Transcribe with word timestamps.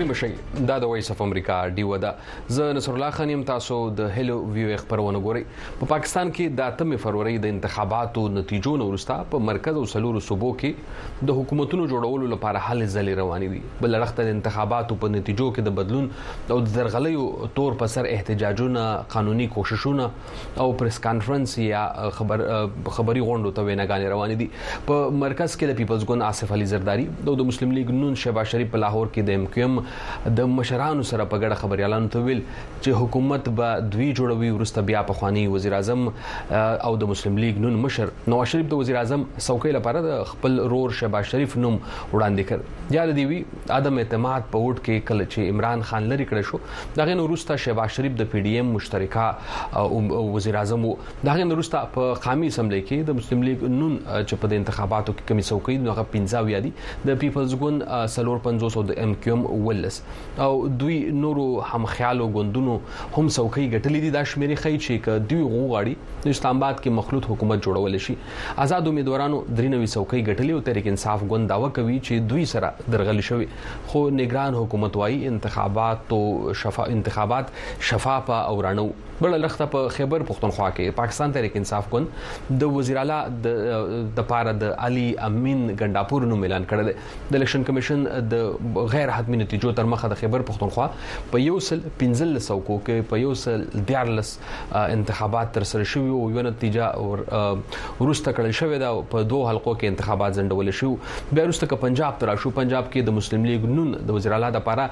كل 0.00 0.06
مشايخ 0.08 0.36
دا 0.68 0.76
د 0.78 0.84
وایس 0.90 1.10
اف 1.10 1.20
امریکا 1.22 1.54
ډیو 1.76 1.92
ده 2.04 2.56
زه 2.56 2.72
نصر 2.78 2.92
الله 2.92 3.10
خان 3.18 3.30
يم 3.32 3.42
تاسو 3.50 3.76
د 4.00 4.08
هلو 4.16 4.34
ویو 4.56 4.76
خبرونه 4.82 5.20
ګورئ 5.26 5.42
په 5.80 5.88
پاکستان 5.92 6.30
کې 6.38 6.58
د 6.58 6.90
8 6.96 7.02
فروری 7.04 7.36
د 7.44 7.54
انتخاباتو 7.54 8.24
نتیجو 8.38 8.72
نورستا 8.82 9.16
په 9.34 9.42
مرکز 9.50 9.78
او 9.82 9.84
سلورو 9.94 10.20
صوبو 10.28 10.50
کې 10.62 11.24
د 11.30 11.38
حکومتونو 11.40 11.86
جوړولو 11.92 12.28
لپاره 12.34 12.64
حل 12.68 12.84
ځلې 12.84 13.20
روانې 13.20 13.54
دي 13.54 13.84
بل 13.84 13.94
لړخته 13.96 14.28
د 14.30 14.36
انتخاباتو 14.38 14.98
په 15.04 15.14
نتیجو 15.16 15.46
کې 15.52 15.68
د 15.70 15.76
بدلون 15.80 16.08
او 16.56 16.60
د 16.66 16.68
درغلې 16.78 17.52
تور 17.60 17.78
په 17.84 17.92
سر 17.96 18.10
احتجاجونه 18.12 18.84
قانوني 19.16 19.48
کوششونه 19.56 20.10
او 20.64 20.68
پریس 20.84 21.00
کانفرنس 21.08 21.58
یا 21.68 21.84
خبر 22.20 22.44
خبري 22.50 23.24
غونډو 23.30 23.56
ته 23.60 23.70
ویناګانې 23.70 24.12
روانې 24.16 24.36
دي 24.42 24.84
په 24.92 25.08
مرکز 25.24 25.56
کې 25.56 25.72
د 25.72 25.80
پیپلز 25.82 26.06
ګوند 26.12 26.28
آصف 26.30 26.54
علي 26.60 26.70
زرداری 26.76 27.08
د 27.32 27.48
مسلم 27.54 27.70
لیگ 27.78 27.90
نون 28.04 28.14
شبا 28.26 28.44
شریف 28.54 28.70
په 28.76 28.84
لاهور 28.86 29.10
کې 29.14 29.32
د 29.32 29.40
ام 29.40 29.50
کیو 29.58 29.66
ام 30.30 30.36
د 30.40 30.48
مشرانو 30.58 31.04
سره 31.10 31.26
په 31.32 31.38
ګډه 31.42 31.58
خبريالانو 31.62 32.10
ته 32.14 32.24
ویل 32.26 32.40
چې 32.54 33.00
حکومت 33.02 33.48
به 33.60 33.80
دوی 33.94 34.08
جوړوي 34.18 34.50
ورسته 34.56 34.84
بیا 34.90 35.02
په 35.10 35.18
خواني 35.20 35.44
وزیر 35.54 35.76
اعظم 35.78 36.04
او 36.08 36.92
د 37.02 37.10
مسلم 37.12 37.38
لیگ 37.44 37.58
نون 37.66 37.78
مشر 37.84 38.12
نواز 38.34 38.50
شریف 38.54 38.68
د 38.72 38.80
وزیر 38.82 38.98
اعظم 39.02 39.24
څوکۍ 39.38 39.74
لپاره 39.78 40.02
د 40.08 40.22
خپل 40.32 40.58
رور 40.74 40.96
شهباز 41.00 41.30
شریف 41.34 41.56
نوم 41.64 41.78
وړاندې 41.86 42.50
کړ 42.50 42.96
یاد 42.98 43.14
دی 43.20 43.24
وی 43.32 43.40
ادم 43.78 44.02
اعتماد 44.04 44.48
په 44.54 44.64
ووټ 44.64 44.84
کې 44.84 45.08
کله 45.10 45.26
چې 45.32 45.54
عمران 45.56 45.86
خان 45.92 46.08
لري 46.14 46.26
کړ 46.32 46.48
شو 46.50 46.62
دغه 47.00 47.18
نورستا 47.22 47.58
شهباز 47.66 47.94
شریف 47.98 48.18
د 48.22 48.30
پی 48.34 48.44
ډی 48.46 48.54
ایم 48.60 48.72
مشترکه 48.78 49.84
وزیر 50.36 50.60
اعظم 50.64 50.86
دغه 51.30 51.48
نورستا 51.52 51.84
په 51.98 52.16
قامي 52.28 52.52
اسمبلی 52.54 52.82
کې 52.88 53.10
د 53.12 53.18
مسلم 53.22 53.46
لیگ 53.50 53.64
نون 53.80 53.96
چې 54.04 54.44
په 54.44 54.60
انتخاباتو 54.62 55.16
کې 55.20 55.32
کمی 55.32 55.48
څوکۍ 55.50 55.90
دغه 55.90 56.08
15 56.16 56.52
یادي 56.56 56.72
د 57.10 57.20
پیپلز 57.24 57.54
ګوند 57.64 57.88
سلور 58.16 58.40
50 58.50 58.76
او 58.80 58.82
د 58.92 58.98
ام 59.04 59.12
کیو 59.24 59.34
ام 59.36 59.42
ولس 59.66 60.00
او 60.40 60.68
دوی 60.68 61.12
نورو 61.22 61.42
همخیالو 61.70 62.26
غوندونو 62.34 62.74
هم 63.16 63.28
څوکۍ 63.28 63.64
ګټلې 63.74 64.00
دي 64.04 64.10
دا 64.14 64.22
شمیرې 64.32 64.56
خی 64.62 64.76
چې 64.84 65.02
ک 65.06 65.16
دوی 65.32 65.42
غوغاړي 65.54 65.94
د 66.26 66.32
اسلام 66.36 66.56
آباد 66.60 66.78
کې 66.82 66.94
مخلوط 66.98 67.28
حکومت 67.32 67.62
جوړول 67.66 67.98
شي 68.06 68.16
آزاد 68.66 68.88
امیدوارانو 68.92 69.42
درنوي 69.58 69.90
څوکۍ 69.90 70.22
ګټلې 70.28 70.56
او 70.56 70.64
تحریک 70.70 70.88
انصاف 70.94 71.26
غوند 71.34 71.52
داوا 71.54 71.70
کوي 71.80 71.98
چې 71.98 72.26
دوی 72.32 72.46
سره 72.54 72.94
درغلي 72.96 73.26
شوی 73.30 73.50
خو 73.92 74.04
نگران 74.22 74.58
حکومت 74.62 74.96
وايي 75.02 75.20
انتخابات 75.34 76.16
او 76.20 76.24
شفا 76.64 76.90
انتخابات 76.96 77.54
شفافه 77.90 78.40
او 78.40 78.66
رڼو 78.68 78.88
بل 79.20 79.40
لخته 79.40 79.66
په 79.72 79.88
خیبر 79.94 80.22
پښتونخوا 80.28 80.66
کې 80.76 80.96
پاکستان 80.98 81.32
تحریک 81.36 81.56
انصاف 81.60 81.88
ګوند 81.94 82.60
د 82.62 82.70
وزیر 82.76 82.98
اعلی 83.00 83.16
د 84.18 84.26
پاره 84.30 84.52
د 84.62 84.70
علي 84.86 85.02
امین 85.28 85.58
ګنداپور 85.82 86.24
نوم 86.30 86.44
اعلان 86.48 86.64
کړل 86.72 87.34
د 87.34 87.40
الیکشن 87.40 87.66
کمیشن 87.70 88.04
د 88.34 88.78
غیر 88.94 89.12
حتمی 89.16 89.40
نتیجو 89.42 89.72
تر 89.80 89.90
مخه 89.94 90.10
د 90.12 90.20
خیبر 90.22 90.44
پښتونخوا 90.50 91.26
په 91.34 91.40
یو 91.44 91.58
سل 91.68 91.82
15 92.04 92.44
سوکو 92.46 92.78
کې 92.86 93.10
په 93.12 93.22
یو 93.24 93.34
سل 93.42 93.66
14 93.90 94.88
انتخابات 94.94 95.52
تر 95.58 95.68
سره 95.72 95.90
شوی 95.94 96.14
او 96.20 96.22
یو 96.38 96.46
نتیجه 96.48 96.90
اور 97.02 97.24
ورسته 97.26 98.34
کړل 98.38 98.56
شوې 98.60 98.84
ده 98.84 99.04
په 99.16 99.28
دوه 99.34 99.52
حلقو 99.52 99.76
کې 99.76 99.94
انتخابات 99.96 100.40
ځندول 100.40 100.72
شو 100.80 100.90
بیا 101.02 101.46
ورسته 101.50 101.70
ک 101.74 101.82
پنجاب 101.84 102.18
تر 102.24 102.34
شو 102.46 102.54
پنجاب 102.62 102.90
کې 102.92 103.10
د 103.12 103.18
مسلم 103.20 103.46
لیگ 103.52 103.68
نون 103.76 103.92
د 104.10 104.18
وزیر 104.20 104.38
اعلی 104.40 104.52
د 104.58 104.66
پاره 104.70 104.90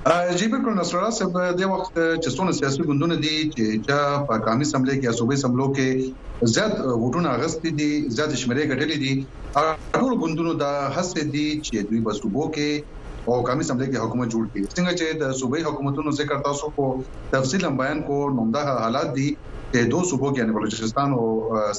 جيبر 0.08 0.64
کول 0.64 0.76
نصرالله 0.80 1.12
صاحب 1.16 1.34
د 1.62 1.70
وخت 1.72 1.90
چې 2.24 2.30
څونه 2.36 2.52
سیاسي 2.60 2.82
ګوندونه 2.90 3.16
دي 3.24 3.32
چې 3.56 3.66
چا 3.88 3.98
په 4.28 4.36
قومي 4.46 4.66
سملې 4.74 4.96
کې 5.02 5.10
صوبې 5.20 5.38
سملو 5.44 5.66
کې 5.76 5.90
زیات 6.56 6.74
وټونه 7.04 7.28
اغستې 7.38 7.70
دي 7.80 7.90
زیات 8.20 8.32
شمیرې 8.44 8.70
ګټلې 8.72 8.98
دي 9.04 9.14
ټول 10.04 10.12
ګوندونو 10.22 10.52
دا 10.64 10.72
هڅه 10.96 11.22
دي 11.36 11.48
چې 11.66 11.76
دوی 11.90 12.00
په 12.08 12.12
صوبو 12.20 12.44
کې 12.56 12.70
او 13.28 13.36
قومي 13.50 13.64
سملې 13.70 13.88
کې 13.92 14.04
حکومت 14.06 14.28
جوړ 14.36 14.44
کړي 14.52 14.64
څنګه 14.76 14.92
چې 15.00 15.06
د 15.22 15.24
صوبې 15.40 15.60
حکومتونو 15.70 16.10
ذکر 16.20 16.38
تاسو 16.50 16.66
کو 16.80 16.86
تفصیلا 17.36 17.70
بیان 17.82 17.98
کو 18.12 18.16
نومدا 18.40 18.64
حالات 18.84 19.10
دي 19.20 19.30
د 19.76 19.78
دوه 19.92 20.04
صوبو 20.10 20.28
کې 20.32 20.40
یعنی 20.40 20.54
بلوچستان 20.58 21.10
او 21.16 21.24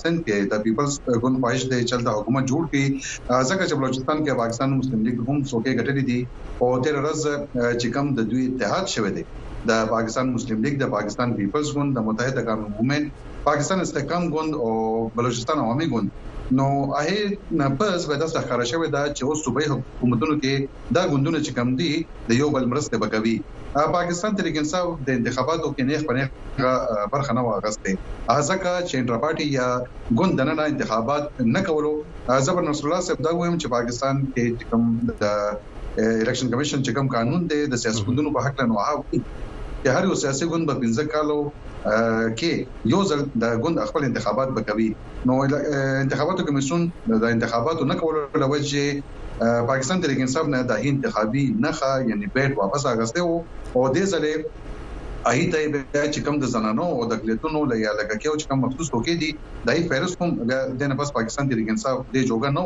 سند 0.01 0.19
کې 0.27 0.49
د 0.53 0.59
پیپلز 0.65 0.97
ګوند 1.23 1.39
پایش 1.45 1.63
د 1.73 1.87
چل 1.91 2.03
د 2.09 2.17
حکومت 2.17 2.45
جوړ 2.51 2.67
کړي 2.71 3.47
ځکه 3.51 3.69
چې 3.69 3.75
بلوچستان 3.83 4.19
کې 4.25 4.41
پاکستان 4.41 4.75
مسلم 4.81 5.07
لیگ 5.07 5.23
هم 5.29 5.37
څوکې 5.37 5.79
ګټلې 5.79 6.05
دي 6.09 6.19
او 6.61 6.73
تیر 6.87 6.99
ورځ 7.01 7.41
چې 7.81 7.95
کوم 7.95 8.13
د 8.19 8.29
دوی 8.33 8.45
اتحاد 8.49 8.93
شوه 8.95 9.13
دی 9.17 9.25
د 9.71 9.89
پاکستان 9.95 10.35
مسلم 10.35 10.63
لیگ 10.69 10.77
د 10.83 10.91
پاکستان 10.99 11.35
پیپلز 11.41 11.73
ګوند 11.79 11.97
د 11.99 12.07
متحده 12.09 12.47
قومونو 12.49 12.77
موومېنټ 12.77 13.35
پاکستان 13.51 13.85
استحکام 13.87 14.31
ګوند 14.37 14.53
او 14.65 14.71
بلوچستان 15.21 15.65
عوامي 15.67 15.89
ګوند 15.95 16.55
نو 16.59 16.69
هغه 16.95 17.61
نه 17.63 17.71
پس 17.79 18.07
به 18.11 18.21
دا 18.21 18.29
ښکارا 18.35 18.65
شوی 18.73 18.93
دا 18.99 19.03
چې 19.17 19.23
اوس 19.29 19.45
صوبې 19.49 19.77
حکومتونو 19.77 20.37
کې 20.43 20.95
دا 20.99 21.03
ګوندونه 21.15 21.39
چې 21.47 21.61
کم 21.61 21.77
دي 21.81 21.91
د 22.31 22.43
یو 22.43 22.53
بل 22.59 22.71
مرسته 22.75 23.03
بکوي 23.05 23.37
پاکستان 23.75 24.37
تحریک 24.37 24.57
انصاف 24.63 24.95
د 25.09 25.17
انتخاباتو 25.19 25.71
کې 25.79 25.89
نه 25.89 25.99
خپل 26.03 27.09
برخه 27.15 27.35
نه 27.39 27.43
واغستې 27.47 27.93
ځکه 28.49 28.73
چې 28.89 29.01
انډر 29.01 29.21
پارټي 29.25 29.49
یا 29.55 29.67
ګوند 30.21 30.39
دننه 30.41 30.67
انتخابات 30.75 31.43
نه 31.57 31.63
کولو 31.67 31.91
زبر 32.47 32.67
نصر 32.69 32.87
الله 32.89 33.01
صاحب 33.09 33.23
دا 33.27 33.35
وایم 33.41 33.59
چې 33.63 33.75
پاکستان 33.75 34.23
کې 34.29 34.71
کوم 34.71 34.89
د 35.11 36.07
الیکشن 36.07 36.55
کمیشن 36.55 36.87
چې 36.87 36.97
کوم 37.01 37.13
قانون 37.17 37.47
دی 37.53 37.61
د 37.75 37.83
سیاستوندونو 37.85 38.35
په 38.39 38.47
حق 38.47 38.63
نه 38.65 38.79
واه 38.79 39.05
چې 39.11 39.99
هر 39.99 40.11
یو 40.11 40.17
سیاسي 40.23 40.51
ګوند 40.55 40.73
په 40.73 40.85
15 40.87 41.13
کالو 41.17 41.39
کې 41.59 42.91
یو 42.95 43.03
ځل 43.13 43.27
د 43.45 43.61
ګوند 43.67 43.85
خپل 43.93 44.09
انتخابات 44.11 44.57
وکوي 44.57 44.89
نو 45.31 45.39
انتخاباتو 45.49 46.49
کمیسون 46.51 46.91
د 47.13 47.31
انتخاباتو 47.37 47.91
نه 47.93 48.01
کولو 48.03 48.25
لوجه 48.47 48.89
پاکستان 49.39 50.01
تحریک 50.01 50.21
انصاف 50.21 50.47
نه 50.53 50.61
د 50.71 50.87
انتخابي 50.91 51.43
نخا 51.65 51.93
یعنی 52.09 52.27
بیت 52.35 52.53
واپس 52.61 52.83
اغسته 52.93 53.21
وو 53.27 53.37
او 53.75 53.83
د 53.95 54.09
ځلې 54.13 54.35
اهي 55.27 55.47
ته 55.53 55.67
بیا 55.75 56.03
چې 56.11 56.21
کوم 56.27 56.37
د 56.43 56.51
زنانو 56.53 56.85
او 56.97 57.07
د 57.13 57.19
کلیتونو 57.23 57.63
لې 57.71 57.97
لګه 58.01 58.19
کې 58.19 58.29
او 58.31 58.37
چې 58.41 58.51
کوم 58.51 58.61
مخصوص 58.65 58.91
هوکې 58.93 59.23
دي 59.23 59.31
دای 59.71 59.83
فیرس 59.93 60.15
کوم 60.21 60.35
د 60.51 60.91
نه 60.93 60.99
بس 61.01 61.11
پاکستان 61.17 61.49
د 61.53 61.59
ریګنسا 61.61 61.95
د 62.17 62.29
جوګا 62.31 62.53
نو 62.59 62.65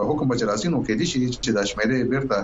حکم 0.09 0.25
بچ 0.33 0.41
راسي 0.51 0.67
نو 0.73 0.83
کې 0.85 0.93
دي 0.99 1.05
شي 1.13 1.21
چې 1.43 1.49
دا 1.59 1.63
شمیره 1.69 1.97
بیرته 2.13 2.37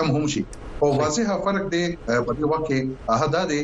کم 0.00 0.06
هم 0.18 0.24
شي 0.36 0.42
او 0.82 0.88
واضح 1.00 1.26
فرق 1.48 1.64
دی 1.74 1.84
په 2.06 2.32
دې 2.36 2.44
وخت 2.52 2.64
کې 2.68 2.78
احداده 3.16 3.60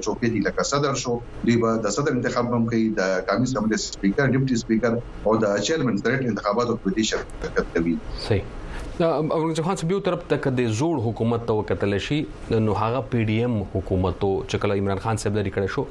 چوکۍ 0.05 0.29
دی 0.35 0.41
لکه 0.47 0.63
صدر 0.73 0.95
شو 1.05 1.13
دوی 1.47 1.57
به 1.65 1.71
د 1.87 1.97
صدر 1.97 2.13
انتخاب 2.17 2.47
هم 2.55 2.63
کوي 2.75 2.83
د 2.99 3.17
قومي 3.31 3.47
اسمبلی 3.51 3.77
سپیکر 3.95 4.27
ډیپټي 4.35 4.57
سپیکر 4.63 4.93
او 5.27 5.33
د 5.47 5.65
چیرمن 5.71 5.97
ډایرکټ 6.05 6.29
انتخاباتو 6.35 6.79
په 6.85 6.89
دې 6.97 7.05
شرکت 7.15 7.67
کوي 7.79 7.95
صحیح 8.29 8.45
اورنګزخان 9.05 9.77
صاحب 9.77 9.91
یو 9.93 9.99
طرف 10.05 10.21
ته 10.29 10.37
کده 10.45 10.65
زوړ 10.77 11.01
حکومت 11.07 11.43
ته 11.49 11.57
وکتل 11.57 11.97
شي 12.07 12.17
نو 12.67 12.77
هغه 12.83 13.01
پی 13.15 13.25
ډی 13.31 13.35
ایم 13.41 13.57
حکومت 13.75 14.23
او 14.29 14.31
چکل 14.53 14.73
عمران 14.77 14.99
خان 15.07 15.17
صاحب 15.25 15.37
لري 15.41 15.51
کړه 15.57 15.75
شو 15.75 15.85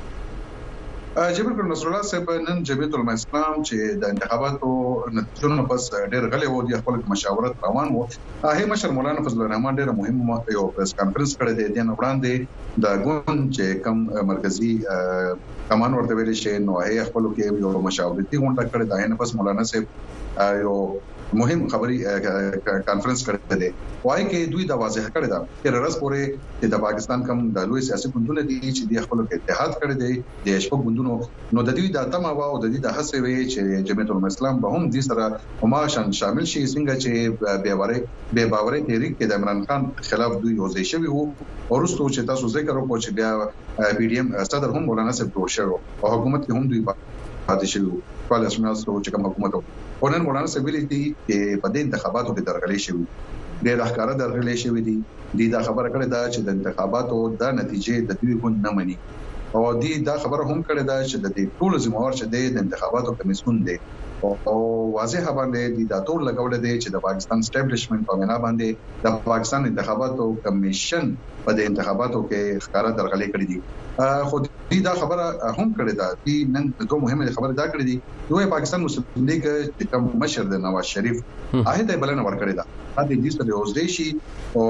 جبر 1.11 1.51
پر 1.55 1.63
نصر 1.67 1.87
الله 1.87 2.01
صاحب 2.09 2.29
نن 2.49 2.59
جبهه 2.67 2.91
الاسلام 2.99 3.55
چې 3.69 3.97
د 4.03 4.11
انتخاباتو 4.13 4.67
نتیجو 5.15 5.65
پس 5.71 5.87
ډېر 6.11 6.27
غلې 6.33 6.53
و 6.53 6.61
دي 6.69 6.77
خپل 6.83 7.01
مشاورت 7.13 7.65
روان 7.67 7.91
وو 7.95 8.05
هغه 8.45 8.69
مشر 8.73 8.93
مولانا 8.99 9.25
فضل 9.25 9.43
الرحمن 9.47 9.79
ډېر 9.79 9.91
مهم 9.97 10.55
یو 10.57 10.63
پریس 10.77 10.95
کانفرنس 11.01 11.35
کړی 11.41 11.57
دی 11.57 11.65
د 11.77 11.89
نن 11.89 11.97
وړاندې 11.97 12.79
د 12.85 13.03
ګون 13.07 13.43
چې 13.49 13.83
کم 13.87 13.99
مرکزی 14.31 14.71
کمان 15.73 15.99
ورته 15.99 16.19
ویل 16.21 16.31
شي 16.45 16.55
نو 16.69 16.79
هغه 16.85 17.07
خپل 17.11 17.29
کې 17.33 17.61
یو 17.65 17.85
مشاورتي 17.89 18.43
غونډه 18.45 18.73
کړې 18.73 18.89
ده 18.93 19.13
نن 19.13 19.21
پس 19.23 19.35
مولانا 19.41 19.69
صاحب 19.73 20.59
یو 20.63 20.77
مهم 21.39 21.61
خبري 21.73 21.97
کانفرنس 22.87 23.19
کړی 23.27 23.39
دی 23.61 23.69
وایي 24.07 24.23
کې 24.31 24.51
دوی 24.53 24.63
دا 24.71 24.75
واضح 24.81 25.03
کړی 25.15 25.27
دا 25.33 25.37
چې 25.63 25.83
رس 25.85 25.95
پورې 26.01 26.23
چې 26.59 26.71
د 26.73 26.81
پاکستان 26.85 27.23
کوم 27.27 27.39
د 27.57 27.67
لوی 27.73 27.81
سیاسي 27.89 28.09
ګوندونه 28.15 28.41
دي 28.49 28.59
چې 28.75 28.83
د 28.91 29.05
خپل 29.05 29.19
اتحاد 29.37 29.71
کړی 29.81 29.95
دی 30.01 30.11
د 30.47 30.61
شپږ 30.65 30.79
ګوندونو 30.85 31.15
نو 31.57 31.63
د 31.69 31.77
دوی 31.77 31.89
د 31.97 32.09
تمه 32.15 32.31
وا 32.39 32.47
او 32.55 32.57
د 32.63 32.73
دوی 32.73 32.81
د 32.85 32.97
هڅه 32.97 33.21
وی 33.25 33.35
چې 33.53 33.85
جمعیت 33.91 34.11
الاسلام 34.15 34.59
به 34.65 34.71
هم 34.75 34.83
دې 34.95 35.07
سره 35.07 35.61
هماشان 35.63 36.11
شامل 36.21 36.49
شي 36.53 36.63
څنګه 36.65 36.95
چې 37.03 37.63
بے 37.67 37.73
باوري 37.81 38.01
بے 38.39 38.45
باوري 38.55 38.81
تحریک 38.89 39.15
کې 39.15 39.31
د 39.31 39.39
عمران 39.39 39.63
خان 39.69 39.87
خلاف 40.09 40.35
دوی 40.43 40.53
یوځای 40.55 40.89
شوی 40.93 41.13
وو 41.15 41.21
ورستو 41.21 42.09
چې 42.13 42.31
تاسو 42.33 42.51
ذکر 42.57 42.81
وکړو 42.81 43.05
چې 43.05 43.15
بیا 43.21 43.95
پی 44.01 44.11
ډی 44.13 44.19
ایم 44.23 44.35
صدر 44.53 44.75
هم 44.77 44.83
مولانا 44.91 45.15
صاحب 45.21 45.39
جوړ 45.39 45.55
شو 45.59 45.79
او 46.01 46.11
حکومت 46.15 46.41
کې 46.49 46.57
هم 46.57 46.73
دوی 46.73 46.83
پاتې 46.89 47.73
شوی 47.75 47.89
وو 47.91 48.01
کله 48.33 48.45
چې 48.51 48.67
موږ 48.67 49.07
چې 49.07 49.15
کوم 49.15 49.29
حکومت 49.31 49.51
وو 49.59 49.65
ورنن 50.01 50.21
مولانا 50.25 50.45
صاحب 50.51 50.65
ویلي 50.65 50.79
دي 50.91 50.99
چې 51.29 51.61
په 51.63 51.67
دې 51.73 51.79
انتخاباتو 51.87 52.33
کې 52.37 52.43
درغلي 52.47 52.77
شوی 52.85 53.01
ډېر 53.65 53.77
احکاره 53.87 54.13
درغلي 54.21 54.53
شوی 54.63 54.81
دي 54.87 54.95
دي 55.37 55.47
دا 55.55 55.59
خبره 55.67 55.87
کړې 55.93 56.07
ده 56.13 56.21
چې 56.33 56.39
د 56.45 56.49
انتخاباتو 56.57 57.17
د 57.41 57.51
نتیجې 57.59 57.95
د 58.09 58.11
دوی 58.21 58.33
غون 58.45 58.55
نه 58.65 58.71
مني 58.77 58.95
او 59.59 59.61
دي 59.83 59.91
دا 60.07 60.15
خبره 60.23 60.43
هم 60.49 60.59
کړې 60.67 60.83
ده 60.89 60.97
چې 61.09 61.17
د 61.25 61.35
دې 61.35 61.45
ټول 61.59 61.73
زموږ 61.85 62.05
چې 62.19 62.25
د 62.33 62.35
انتخاباتو 62.63 63.15
کمیسون 63.21 63.55
دي 63.69 63.77
او 64.51 64.57
واضح 64.97 65.23
باندې 65.39 65.63
د 65.77 65.81
داتور 65.93 66.19
لګول 66.29 66.53
دي 66.65 66.73
چې 66.81 66.89
د 66.97 67.05
پاکستان 67.07 67.39
سټابلیشمنت 67.49 68.03
په 68.11 68.19
معنا 68.23 68.37
باندې 68.47 69.05
د 69.05 69.21
پاکستان 69.29 69.69
انتخاباتو 69.71 70.25
کمیشن 70.47 71.15
په 71.45 71.59
د 71.61 71.71
انتخاباتو 71.73 72.25
کې 72.27 72.67
ښکارا 72.67 72.97
درغلي 73.01 73.27
کړې 73.33 73.53
دي 73.53 73.80
خو 73.97 74.37
دې 74.43 74.77
دا 74.87 74.93
خبره 75.01 75.25
هم 75.57 75.69
کړې 75.77 75.93
ده 75.99 76.07
چې 76.23 76.33
نن 76.53 76.63
دوه 76.89 76.99
مهمه 77.05 77.33
خبره 77.37 77.53
دا 77.59 77.65
کړې 77.71 77.83
دي 77.89 77.95
دوی 78.29 78.45
پاکستان 78.53 78.79
مسلم 78.85 79.05
لیگ 79.29 79.41
چې 79.79 79.85
کوم 79.91 80.03
مشر 80.23 80.43
د 80.51 80.55
نواز 80.65 80.85
شریف 80.93 81.17
هغه 81.67 81.83
ته 81.87 81.93
بلنه 82.03 82.21
ورکړې 82.23 82.53
ده 82.59 82.65
دا 82.95 83.01
د 83.09 83.11
دې 83.23 83.31
سره 83.35 83.49
اوس 83.59 83.69
دی 83.77 83.87
شي 83.95 84.07
او 84.57 84.65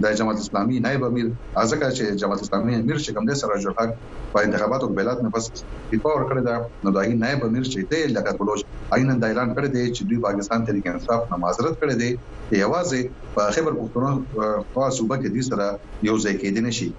د 0.04 0.16
جماعت 0.20 0.40
اسلامي 0.44 0.76
نائب 0.86 1.02
امیر 1.10 1.28
ځکه 1.72 1.86
چې 1.98 2.20
جماعت 2.24 2.42
اسلامي 2.46 2.74
امیر 2.82 2.98
چې 3.04 3.10
کوم 3.18 3.26
دې 3.30 3.36
سراج 3.42 3.64
الحق 3.70 3.90
په 4.34 4.46
انتخاباتو 4.48 4.88
کې 4.88 4.98
بلاد 5.00 5.18
نه 5.26 5.30
پس 5.36 5.46
اطلاع 5.52 6.14
ورکړه 6.16 6.42
دا 6.48 6.56
نو 6.88 6.94
دای 6.98 7.14
نائب 7.24 7.46
امیر 7.50 7.66
چې 7.74 7.80
دې 7.92 8.02
لګات 8.18 8.36
بلوچ 8.42 8.62
عین 8.98 9.12
د 9.24 9.32
اعلان 9.32 9.50
کړی 9.56 9.70
دی 9.76 9.84
چې 9.96 10.02
دوی 10.10 10.20
پاکستان 10.28 10.66
تحریک 10.70 10.88
انصاف 10.94 11.22
نه 11.32 11.40
معذرت 11.44 11.74
کړی 11.82 11.96
دی 12.02 12.12
چې 12.50 12.54
یوازې 12.66 13.34
په 13.38 13.44
خبر 13.58 13.74
پښتون 13.80 14.70
په 14.76 14.92
صوبه 14.98 15.16
کې 15.22 15.30
دې 15.38 15.50
سره 15.50 15.66
یو 16.12 16.16
ځای 16.24 16.34
کې 16.42 16.50
دي 16.60 16.66
نشي 16.70 16.90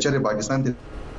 چې 0.00 0.26
پاکستان 0.28 0.66
ته 0.68 0.74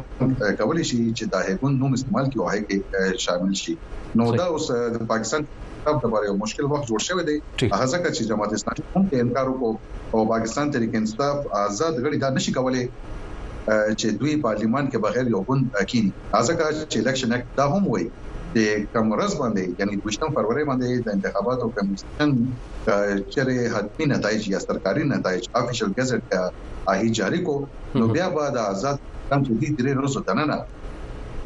کولای 0.61 0.85
شي 0.90 0.97
چې 1.18 1.25
د 1.33 1.42
هیګون 1.49 1.73
نوم 1.83 1.92
استعمال 1.99 2.26
کیو 2.33 2.42
هغه 2.49 2.64
کې 2.71 3.14
شامل 3.25 3.52
شي 3.62 3.75
نو 4.21 4.25
دا 4.40 4.47
اوس 4.54 4.66
د 4.94 5.04
پاکستان 5.12 5.47
تب 5.85 5.99
د 6.02 6.12
باندې 6.14 6.33
مشکل 6.44 6.64
وخت 6.73 6.85
جوړ 6.92 7.00
شوی 7.09 7.25
دی 7.28 7.37
هغه 7.38 7.87
ځکه 7.94 8.14
چې 8.16 8.30
جماعت 8.33 8.52
اسلامي 8.59 8.83
هم 8.97 9.04
ته 9.12 9.23
انکار 9.26 9.47
وکړ 9.52 10.12
او 10.14 10.26
پاکستان 10.35 10.73
تحریک 10.76 10.99
انصاف 11.02 11.47
آزاد 11.62 11.94
غړي 12.04 12.18
دا 12.25 12.30
نشي 12.38 12.56
کولای 12.59 12.85
چې 12.99 14.18
دوی 14.23 14.35
پارلیمان 14.49 14.90
کې 14.92 15.06
بغیر 15.09 15.33
یو 15.37 15.44
ګوند 15.50 15.80
اکین 15.85 16.12
ځکه 16.18 16.71
چې 16.75 17.04
الیکشن 17.04 17.38
اکټ 17.38 17.61
دا 17.61 17.66
هم 17.76 17.88
وایي 17.94 18.11
د 18.56 18.58
کومرز 18.92 19.32
باندې 19.42 19.62
یعنی 19.78 19.94
دوشتم 20.04 20.28
فروری 20.37 20.64
باندې 20.70 20.88
د 21.06 21.08
انتخاباتو 21.16 21.70
کمیشن 21.76 22.30
چیرې 23.32 23.56
حتمی 23.75 24.04
نتایج 24.14 24.42
یا 24.54 24.61
سرکاري 24.66 25.02
نتایج 25.14 25.42
افیشل 25.61 25.90
گزټ 25.99 26.23
هغه 26.90 27.06
جاری 27.20 27.40
کو 27.49 27.54
نو 27.99 28.04
بیا 28.14 28.26
به 28.37 28.44
د 28.56 28.64
آزاد 28.73 28.96
کم 29.28 29.40
چې 29.46 29.52
دې 29.61 29.70
درې 29.78 29.92
روزو 30.00 30.20
دننه 30.30 30.56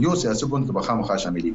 یو 0.07 0.13
سیاسي 0.23 0.45
ګوند 0.53 0.67
به 0.79 0.83
خامخا 0.89 1.17
شاملې 1.25 1.53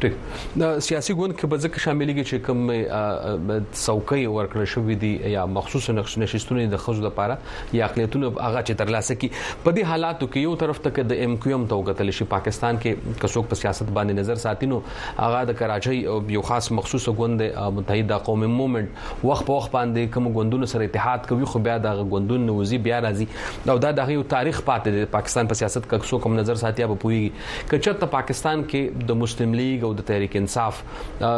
ټیک 0.00 0.14
د 0.60 0.78
سیاسي 0.86 1.14
ګوند 1.18 1.34
کې 1.38 1.50
به 1.52 1.60
ځکه 1.64 1.82
شاملېږي 1.82 2.24
چې 2.30 2.46
کوم 2.46 3.52
څوکۍ 3.74 4.24
ورکړل 4.36 4.66
شوې 4.72 4.96
دي 5.04 5.12
یا 5.34 5.44
مخصوص 5.58 5.86
نشستونه 6.22 6.64
د 6.74 6.80
خزو 6.86 7.04
لپاره 7.06 7.36
یا 7.78 7.86
اقلیتونو 7.86 8.30
هغه 8.30 8.62
چې 8.66 8.80
ترلاسه 8.80 9.16
کی 9.22 9.30
په 9.36 9.72
دې 9.76 9.90
حالاتو 9.92 10.28
کې 10.34 10.48
یو 10.48 10.54
طرف 10.64 10.82
ته 10.86 11.04
د 11.12 11.22
ام 11.26 11.36
کیو 11.44 11.60
ام 11.60 11.64
توغتل 11.74 12.12
شي 12.18 12.26
پاکستان 12.34 12.80
کې 12.82 13.20
کڅوک 13.24 13.48
په 13.52 13.60
سیاست 13.62 13.86
باندې 13.98 14.20
نظر 14.22 14.42
ساتي 14.44 14.68
نو 14.74 14.80
هغه 14.98 15.40
د 15.52 15.56
کراچۍ 15.62 16.36
یو 16.36 16.44
خاص 16.50 16.68
مخصوص 16.80 17.08
ګوند 17.22 17.46
متحده 17.78 18.20
قوم 18.30 18.46
موومېنټ 18.46 19.26
وخت 19.30 19.48
په 19.50 19.58
وخت 19.60 19.74
باندې 19.78 20.14
کوم 20.18 20.30
ګوندونو 20.38 20.70
سره 20.74 20.90
اتحاد 20.90 21.28
کوي 21.32 21.50
خو 21.54 21.64
بیا 21.70 21.78
د 21.88 22.04
ګوندونو 22.14 22.58
وزي 22.60 22.82
بیا 22.90 23.00
راځي 23.08 23.72
دا 23.86 23.94
د 24.02 24.08
هغه 24.12 24.28
تاریخ 24.36 24.60
پاتې 24.70 25.00
د 25.08 25.10
پاکستان 25.16 25.52
په 25.54 25.62
سیاست 25.64 25.90
کې 25.90 26.14
څوک 26.14 26.30
هم 26.30 26.38
نظر 26.42 26.62
ساتي 26.66 26.86
به 26.94 27.02
پوي 27.08 27.22
کچته 27.74 28.12
پاکستان 28.18 28.66
کې 28.74 29.08
د 29.12 29.20
مسلم 29.24 29.58
لیگ 29.62 29.84
لیگ 29.86 29.86
او 29.86 29.92
د 29.98 30.06
تحریک 30.10 30.36
انصاف 30.42 30.82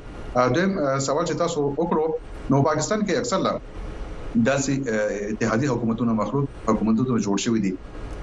دیم 0.56 0.72
سوال 1.08 1.26
چې 1.30 1.36
تاسو 1.42 1.60
وکړو 1.80 2.06
نو 2.54 2.58
پاکستان 2.70 3.00
کې 3.06 3.14
اکثر 3.20 3.40
داسې 4.48 4.74
اتحادي 5.34 5.68
حکومتونه 5.74 6.12
مخلوط 6.22 6.48
حکومتونه 6.70 7.20
جوړ 7.28 7.38
شوي 7.46 7.60
دي 7.68 7.74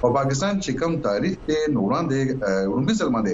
او 0.01 0.07
پاکستان 0.19 0.53
چې 0.63 0.71
کم 0.83 0.91
تاریخ 1.07 1.33
ته 1.47 1.57
نوران 1.77 2.05
دی 2.11 2.21
ورمبي 2.69 2.93
سلمان 3.01 3.23
دی 3.29 3.33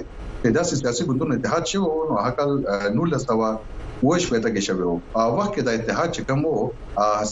داسې 0.56 0.74
سیاسي 0.82 1.02
ګوندونو 1.08 1.32
اتحاد 1.38 1.64
شوی 1.70 1.84
نو 2.12 2.24
هکل 2.26 2.50
1900 2.70 3.78
و 4.06 4.10
شپې 4.22 4.38
ته 4.44 4.50
کې 4.52 4.60
شوی 4.66 4.84
او 4.90 5.26
وخت 5.38 5.50
کې 5.54 5.62
د 5.66 5.70
اتحاد 5.78 6.12
چې 6.16 6.22
کوم 6.28 6.42
وو 6.44 6.68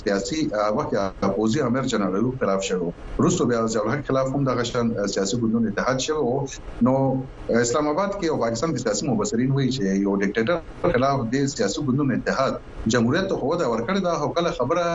سیاسي 0.01 0.41
وخت 0.79 0.93
اپوزي 1.29 1.61
امر 1.67 1.87
جنرالو 1.93 2.33
خلاف 2.41 2.61
شوی 2.69 2.91
روسو 3.27 3.47
بیا 3.53 3.61
ځل 3.75 3.87
حق 3.93 4.03
خلاف 4.09 4.29
هم 4.35 4.41
د 4.49 4.59
غشن 4.59 4.87
سیاسي 5.15 5.35
ګوندونو 5.45 5.67
اتحاد 5.71 5.99
شوی 6.07 6.85
نو 6.89 6.95
اسلام 7.65 7.87
آباد 7.95 8.11
کې 8.19 8.27
او 8.31 8.37
پاکستان 8.45 8.71
کې 8.75 8.85
سیاسي 8.87 9.03
مبصرین 9.11 9.51
وایي 9.57 9.71
چې 9.71 10.05
یو 10.09 10.13
ډیکټاټر 10.23 10.93
خلاف 10.99 11.25
د 11.37 11.49
سیاسي 11.57 11.87
ګوندونو 11.89 12.13
اتحاد 12.19 12.53
جمهوریت 12.93 13.29
خو 13.41 13.55
دا 13.63 13.71
ورکړ 13.73 14.05
دا 14.09 14.13
هو 14.25 14.31
کله 14.41 14.55
خبره 14.61 14.87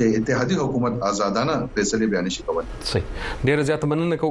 د 0.00 0.08
اتحادي 0.18 0.56
حکومت 0.60 1.02
آزادانه 1.08 1.54
فیصله 1.76 2.06
بیان 2.12 2.28
شي 2.36 2.42
کولای 2.46 2.84
صحیح 2.90 3.48
ډیر 3.48 3.62
زیات 3.70 3.84
مننه 3.92 4.16
کو 4.22 4.30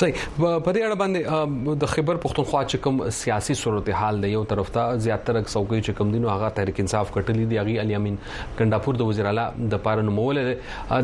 صحیح 0.00 0.14
په 0.36 0.70
دې 0.76 0.86
اړه 0.86 0.98
باندې 1.00 1.82
د 1.82 1.90
خبر 1.90 2.16
پښتونخوا 2.22 2.60
چې 2.70 2.78
کوم 2.84 2.96
سیاسي 3.16 3.54
صورتحال 3.58 4.16
دی 4.22 4.30
یو 4.30 4.40
طرف 4.52 4.70
ته 4.76 4.94
زیاتره 5.04 5.42
څوکۍ 5.42 5.84
چې 5.84 5.98
کوم 5.98 6.08
دینو 6.14 6.30
هغه 6.30 6.48
تحریک 6.56 6.80
انصاف 6.84 7.12
کټلې 7.16 7.50
دی 7.52 7.58
هغه 7.60 7.84
علي 7.86 7.96
امین 7.98 8.16
کنداپور 8.60 8.98
د 9.02 9.06
وزیر 9.10 9.28
اعلی 9.32 9.44
د 9.74 9.80
پاره 9.84 10.04
نومول 10.08 10.40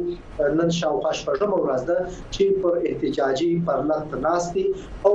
نن 0.59 0.71
شاوخوا 0.79 1.13
شپږم 1.21 1.51
ورځ 1.55 1.83
ده 1.91 1.99
چې 2.35 2.45
پر 2.61 2.75
احتجاجي 2.89 3.53
پر 3.67 3.79
لخت 3.89 4.11
ناشتي 4.25 4.65
او 5.07 5.15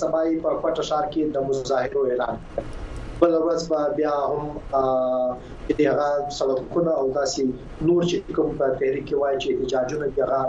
سبای 0.00 0.28
په 0.44 0.50
پټه 0.62 0.82
شار 0.88 1.04
کې 1.12 1.22
د 1.24 1.36
مظاهرو 1.48 2.02
اعلان 2.10 2.34
کړ 2.42 2.60
بل 3.20 3.34
ورځ 3.44 3.62
به 3.70 3.80
بیا 3.98 4.14
هم 4.32 4.44
د 5.78 5.80
هغه 5.88 6.10
سړکونه 6.38 6.92
او 7.00 7.06
داسې 7.18 7.42
نور 7.88 8.02
چې 8.10 8.16
کوم 8.36 8.48
په 8.60 8.66
تحریک 8.82 9.04
کې 9.08 9.16
وایي 9.20 9.38
چې 9.42 9.48
اجازهونه 9.62 10.08
دغه 10.20 10.40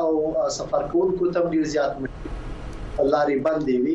او 0.08 0.14
سفر 0.62 0.82
کوونکو 0.96 1.24
ته 1.38 1.42
ډیر 1.58 1.66
زیات 1.76 1.92
مشکل 2.06 2.30
لارې 3.14 3.36
بندې 3.46 3.76
وي 3.84 3.94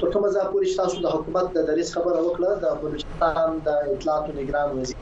تر 0.00 0.06
کومه 0.14 0.28
ځا 0.36 0.42
پورې 0.52 0.74
تاسو 0.80 0.96
د 1.04 1.14
حکومت 1.14 1.46
د 1.54 1.58
دریس 1.68 1.88
خبره 1.96 2.18
وکړه 2.22 2.50
د 2.56 2.66
بلوچستان 2.80 3.50
د 3.66 3.68
اطلاعات 3.94 4.24
او 4.30 4.34
نگران 4.40 4.68
وزیر 4.76 4.98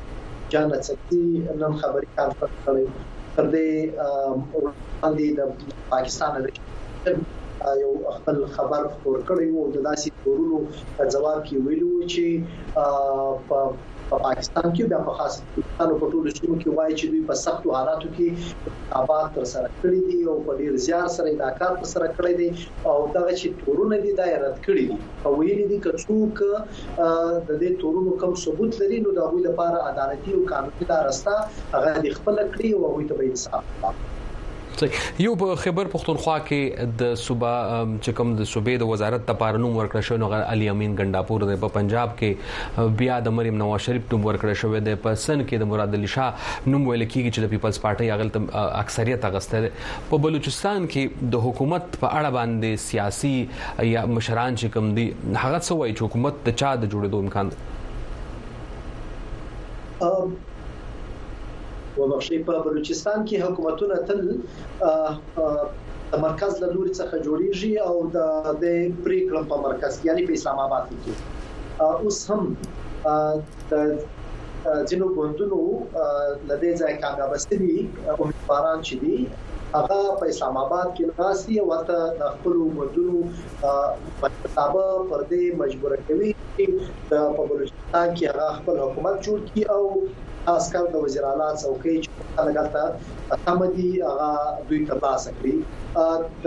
جان 0.52 0.66
رڅتی 0.74 1.24
نن 1.62 1.72
خبري 1.80 2.06
کانفرنس 2.16 2.58
کړی 2.66 2.84
تر 3.38 3.44
دې 3.54 3.70
باندې 5.02 5.26
د 5.38 5.40
پاکستان 5.92 6.32
یو 7.82 7.92
خپل 8.16 8.36
خبر 8.56 8.82
خبر 8.96 9.18
کړی 9.28 9.46
وو 9.50 9.64
د 9.74 9.78
داسې 9.88 10.08
کورونو 10.22 10.56
ځواب 11.16 11.38
کې 11.46 11.56
ویلو 11.66 11.92
چې 12.12 12.24
په 13.48 13.58
په 14.10 14.18
پاکستان 14.26 14.66
کې 14.76 14.84
بیا 14.90 14.98
په 15.06 15.12
خاص 15.18 15.34
پاکستان 15.54 15.90
په 16.02 16.06
ټولو 16.12 16.28
سیمو 16.38 16.54
کې 16.62 16.76
وایي 16.76 16.94
چې 17.00 17.06
دوی 17.10 17.22
په 17.30 17.34
سختو 17.44 17.72
حالاتو 17.78 18.08
کې 18.16 18.28
آباد 19.00 19.24
تر 19.36 19.44
سره 19.52 19.68
کړی 19.82 20.00
دي 20.08 20.18
او 20.30 20.36
په 20.46 20.52
ډیر 20.60 20.72
زیار 20.86 21.06
سره 21.16 21.30
دا 21.42 21.50
کار 21.60 21.72
تر 21.82 21.86
سره 21.94 22.06
کړی 22.16 22.32
دي 22.40 22.48
او 22.90 22.96
دا 23.16 23.24
چې 23.38 23.48
تورونه 23.60 23.96
دي 24.04 24.12
دا 24.20 24.26
رد 24.44 24.56
کړی 24.66 24.84
دي 24.88 24.96
او 25.26 25.30
ویلي 25.40 25.66
دي 25.72 25.78
چې 25.84 25.90
څوک 26.06 26.36
د 27.48 27.50
دې 27.60 27.70
تورونو 27.82 28.12
کوم 28.22 28.32
ثبوت 28.44 28.72
لري 28.82 28.98
نو 29.06 29.10
دا 29.18 29.24
غوي 29.30 29.42
لپاره 29.48 29.78
عدالتي 29.90 30.30
او 30.36 30.40
قانوني 30.52 30.84
دا 30.92 30.98
رستا 31.08 31.34
هغه 31.74 31.90
د 32.06 32.08
خپل 32.18 32.36
کړی 32.54 32.68
او 32.74 32.80
غوي 32.94 33.04
ته 33.10 33.14
به 33.18 33.24
انصاف 33.32 33.62
ورکړي 33.82 34.16
صحیح 34.80 35.22
یو 35.24 35.30
په 35.40 35.54
خبر 35.60 35.88
پښتونخوا 35.92 36.34
کې 36.48 36.86
د 37.00 37.14
صوبا 37.20 37.52
چې 37.68 38.12
کوم 38.18 38.28
د 38.40 38.46
صوبې 38.50 38.74
د 38.82 38.90
وزارت 38.90 39.30
لپاره 39.30 39.60
نوم 39.62 39.78
ورکړ 39.78 40.04
شو 40.08 40.18
نو 40.22 40.26
علي 40.38 40.66
امين 40.72 40.92
ګنداپور 41.00 41.44
د 41.50 41.56
په 41.64 41.72
پنجاب 41.76 42.12
کې 42.20 42.92
بیا 43.00 43.16
د 43.28 43.32
مریم 43.38 43.56
نواز 43.62 43.86
شریف 43.88 44.04
نوم 44.14 44.26
ورکړ 44.28 44.60
شو 44.62 44.70
د 44.88 45.00
پسن 45.06 45.42
کې 45.42 45.62
د 45.62 45.66
مراد 45.72 45.96
علي 46.00 46.10
شاه 46.14 46.30
نوم 46.74 46.86
ویل 46.90 47.04
کیږي 47.06 47.32
چې 47.32 47.40
د 47.44 47.46
پیپلز 47.54 47.80
پارټي 47.86 48.10
اغل 48.16 48.30
اکثریت 48.84 49.26
اغسته 49.30 49.72
په 50.12 50.20
بلوچستان 50.26 50.86
کې 50.92 51.30
د 51.36 51.42
حکومت 51.48 51.82
په 51.96 52.12
اړه 52.20 52.36
باندې 52.38 52.84
سیاسي 52.88 53.36
یا 53.94 54.02
مشران 54.18 54.52
چې 54.62 54.68
کوم 54.76 54.86
دي 55.00 55.08
هغه 55.14 55.58
څه 55.64 55.78
وایي 55.80 55.96
چې 55.96 56.06
حکومت 56.10 56.38
د 56.50 56.54
چا 56.62 56.70
د 56.82 56.84
جوړېدو 56.92 57.16
امکان 57.24 57.48
و 61.98 62.06
بخښي 62.10 62.38
په 62.48 62.54
بلوچستان 62.66 63.18
کې 63.28 63.36
حکومتونه 63.44 63.96
تل 64.06 64.20
د 66.12 66.16
مرکز 66.24 66.52
له 66.62 66.68
لوري 66.74 66.92
څخه 67.00 67.14
جوړیږي 67.26 67.72
او 67.86 67.96
د 68.62 68.64
پریکړه 69.04 69.40
په 69.50 69.56
مرکز 69.64 69.92
کې 69.98 70.06
یعنی 70.08 70.22
په 70.28 70.32
اسلام 70.38 70.58
آباد 70.66 70.84
کې 71.02 71.12
اوس 72.02 72.18
هم 72.30 72.40
د 73.70 73.72
جنو 74.88 75.06
ګوندونو 75.16 75.60
لدې 76.48 76.72
ځای 76.80 76.94
کاغه 77.02 77.24
بسري 77.34 77.74
امیدواران 78.12 78.78
چې 78.86 78.94
دي 79.02 79.16
هغه 79.76 80.00
په 80.22 80.32
اسلام 80.32 80.56
آباد 80.64 80.88
کې 80.94 81.04
ناسي 81.20 81.54
او 81.62 81.70
ته 81.88 81.98
د 82.22 82.32
خپل 82.38 82.52
ګوندونو 82.76 83.16
په 84.18 84.26
حساب 84.42 84.72
پر 85.10 85.20
دې 85.30 85.42
مجبور 85.64 85.92
کوي 86.12 86.30
چې 86.56 86.66
په 87.12 87.44
بلوچستان 87.52 88.08
کې 88.16 88.26
هغه 88.30 88.48
خپل 88.62 88.76
حکومت 88.86 89.16
جوړ 89.28 89.38
کړي 89.48 89.64
او 89.76 89.84
خاص 90.48 90.66
کار 90.72 90.84
د 90.92 90.94
وزیر 91.04 91.22
اعلی 91.30 91.48
څوکۍ 91.62 91.96
چې 92.04 92.10
لګالته 92.48 92.82
تمدي 93.48 93.88
هغه 94.04 94.30
دوی 94.70 94.80
ترلاسه 94.90 95.30
کړی 95.40 95.56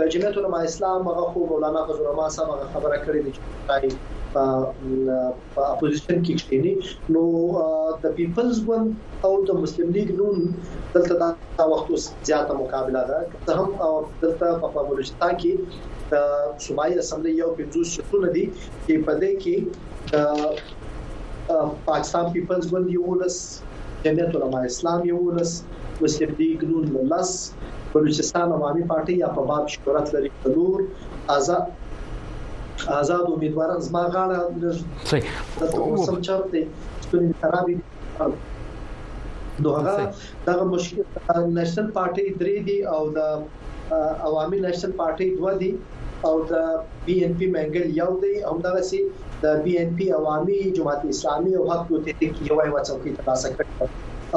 جمعیت 0.14 0.38
علما 0.40 0.60
اسلام 0.70 1.00
هغه 1.10 1.24
خو 1.34 1.40
مولانا 1.50 1.80
فضل 1.90 2.02
الرحمن 2.06 2.30
صاحب 2.38 2.48
هغه 2.54 2.66
خبره 2.74 2.96
کړې 3.04 3.20
ده 3.26 3.30
چې 3.84 3.90
په 4.32 4.44
اپوزيشن 5.68 6.16
کې 6.26 6.34
کېنی 6.50 6.74
نو 7.18 7.24
د 8.06 8.16
پیپلز 8.18 8.58
ون 8.68 8.82
او 9.28 9.32
د 9.52 9.60
مسلم 9.62 9.88
لیگ 10.00 10.10
نون 10.20 10.36
دلته 10.98 11.20
دا 11.24 11.30
وخت 11.74 11.86
اوس 11.96 12.08
زیاته 12.30 12.58
مقابله 12.64 13.00
ده 13.14 13.24
ته 13.48 13.58
هم 13.62 13.72
دلته 13.80 14.44
په 14.68 14.84
بلوچستان 14.92 15.40
کې 15.44 15.82
د 16.14 16.16
صوبایي 16.68 16.94
اسمبلی 17.08 17.32
یو 17.42 17.48
پنځوس 17.62 17.88
شتون 17.98 18.22
دي 18.38 18.46
چې 18.62 18.92
په 19.10 19.14
دې 19.26 19.32
کې 19.42 19.56
پاکستان 21.92 22.24
پیپلز 22.38 22.64
ون 22.74 22.84
یو 22.96 23.06
لس 23.24 23.38
جمعیت 24.04 24.36
علما 24.36 24.58
اسلام 24.68 25.04
یو 25.08 25.18
لس 25.38 25.52
مسلم 26.02 26.30
لیگ 26.38 26.64
نون 26.70 26.84
لس 27.10 27.30
بلوچستان 27.92 28.48
عوامي 28.54 28.82
پارټي 28.92 29.14
یا 29.20 29.28
په 29.36 29.42
باب 29.50 29.64
شهرت 29.74 30.06
لري 30.16 30.30
نور 30.54 30.78
آزاد 31.34 31.64
آزاد 32.98 33.24
امیدوار 33.34 33.70
زما 33.88 34.02
غاړه 34.16 34.38
صحیح 35.10 35.26
او 35.34 35.96
سم 36.06 36.16
چرته 36.28 36.60
ستونې 37.06 37.34
خرابې 37.42 37.74
دوغه 39.66 39.94
دغه 40.46 40.64
مشکل 40.74 41.02
نېشنل 41.16 41.88
پارټي 41.98 42.26
درې 42.44 42.58
دي 42.70 42.78
او 42.96 43.02
د 43.18 43.20
عوامي 43.32 44.58
نېشنل 44.66 44.98
پارټي 45.02 45.28
دوه 45.38 45.52
دي 45.64 45.70
او 46.26 46.32
د 46.50 46.52
بی 47.06 47.14
ان 47.24 47.32
پی 47.38 47.46
منګل 47.54 47.86
یو 48.00 48.10
دی 48.22 48.32
همدغه 48.50 48.82
سي 48.90 48.98
د 49.42 49.44
بی 49.64 49.72
ان 49.80 49.88
پی 49.98 50.06
عوامي 50.18 50.58
جماعت 50.76 51.02
اسلامي 51.12 51.52
او 51.58 51.62
حق 51.70 51.88
تحریک 52.04 52.34
یو 52.48 52.56
یو 52.70 52.76
څوکۍ 52.88 53.10
ترلاسه 53.18 53.48
کړ 53.56 53.66